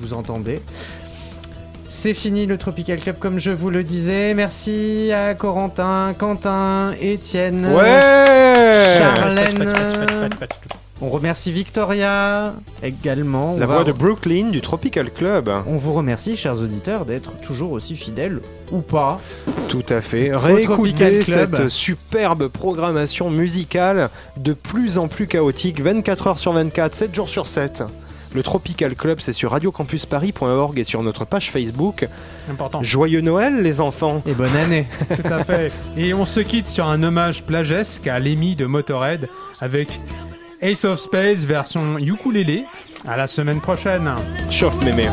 Vous 0.00 0.14
entendez. 0.14 0.60
C'est 1.88 2.14
fini 2.14 2.46
le 2.46 2.56
Tropical 2.56 2.98
Club, 3.00 3.16
comme 3.18 3.38
je 3.40 3.50
vous 3.50 3.70
le 3.70 3.82
disais. 3.82 4.34
Merci 4.34 5.10
à 5.12 5.34
Corentin, 5.34 6.12
Quentin, 6.16 6.92
Étienne, 7.00 7.66
Ouais 7.72 8.98
Charlène. 8.98 9.72
On 11.00 11.08
remercie 11.10 11.50
Victoria 11.50 12.54
également. 12.82 13.54
On 13.54 13.58
La 13.58 13.66
va- 13.66 13.74
voix 13.74 13.84
de 13.84 13.92
Brooklyn 13.92 14.50
du 14.50 14.60
Tropical 14.60 15.10
Club. 15.10 15.50
On 15.66 15.76
vous 15.76 15.92
remercie, 15.92 16.36
chers 16.36 16.60
auditeurs, 16.60 17.04
d'être 17.04 17.32
toujours 17.40 17.72
aussi 17.72 17.96
fidèles 17.96 18.40
ou 18.70 18.78
pas. 18.80 19.20
Tout 19.68 19.84
à 19.88 20.00
fait. 20.00 20.30
Tropical 20.30 20.54
Réécoutez 20.54 21.18
Club. 21.20 21.56
cette 21.56 21.68
superbe 21.68 22.46
programmation 22.48 23.28
musicale 23.28 24.08
de 24.36 24.52
plus 24.52 24.96
en 24.98 25.08
plus 25.08 25.26
chaotique, 25.26 25.80
24 25.80 26.26
heures 26.28 26.38
sur 26.38 26.52
24, 26.52 26.94
7 26.94 27.14
jours 27.14 27.28
sur 27.28 27.48
7. 27.48 27.82
Le 28.32 28.42
Tropical 28.42 28.94
Club, 28.94 29.18
c'est 29.20 29.32
sur 29.32 29.50
radiocampusparis.org 29.50 30.78
et 30.78 30.84
sur 30.84 31.02
notre 31.02 31.24
page 31.24 31.50
Facebook. 31.50 32.06
Important. 32.50 32.82
Joyeux 32.82 33.20
Noël, 33.20 33.62
les 33.62 33.80
enfants. 33.80 34.22
Et 34.26 34.32
bonne 34.32 34.56
année. 34.56 34.86
Tout 35.08 35.32
à 35.32 35.44
fait. 35.44 35.70
Et 35.96 36.14
on 36.14 36.24
se 36.24 36.40
quitte 36.40 36.68
sur 36.68 36.88
un 36.88 37.02
hommage 37.02 37.42
plagesque 37.44 38.06
à 38.06 38.18
Lemmy 38.20 38.56
de 38.56 38.66
Motorhead 38.66 39.28
avec 39.60 40.00
Ace 40.60 40.84
of 40.84 40.98
Space 40.98 41.44
version 41.44 41.98
ukulélé. 41.98 42.64
À 43.06 43.16
la 43.16 43.26
semaine 43.26 43.60
prochaine. 43.60 44.10
Chauffe 44.50 44.82
mémé. 44.84 45.08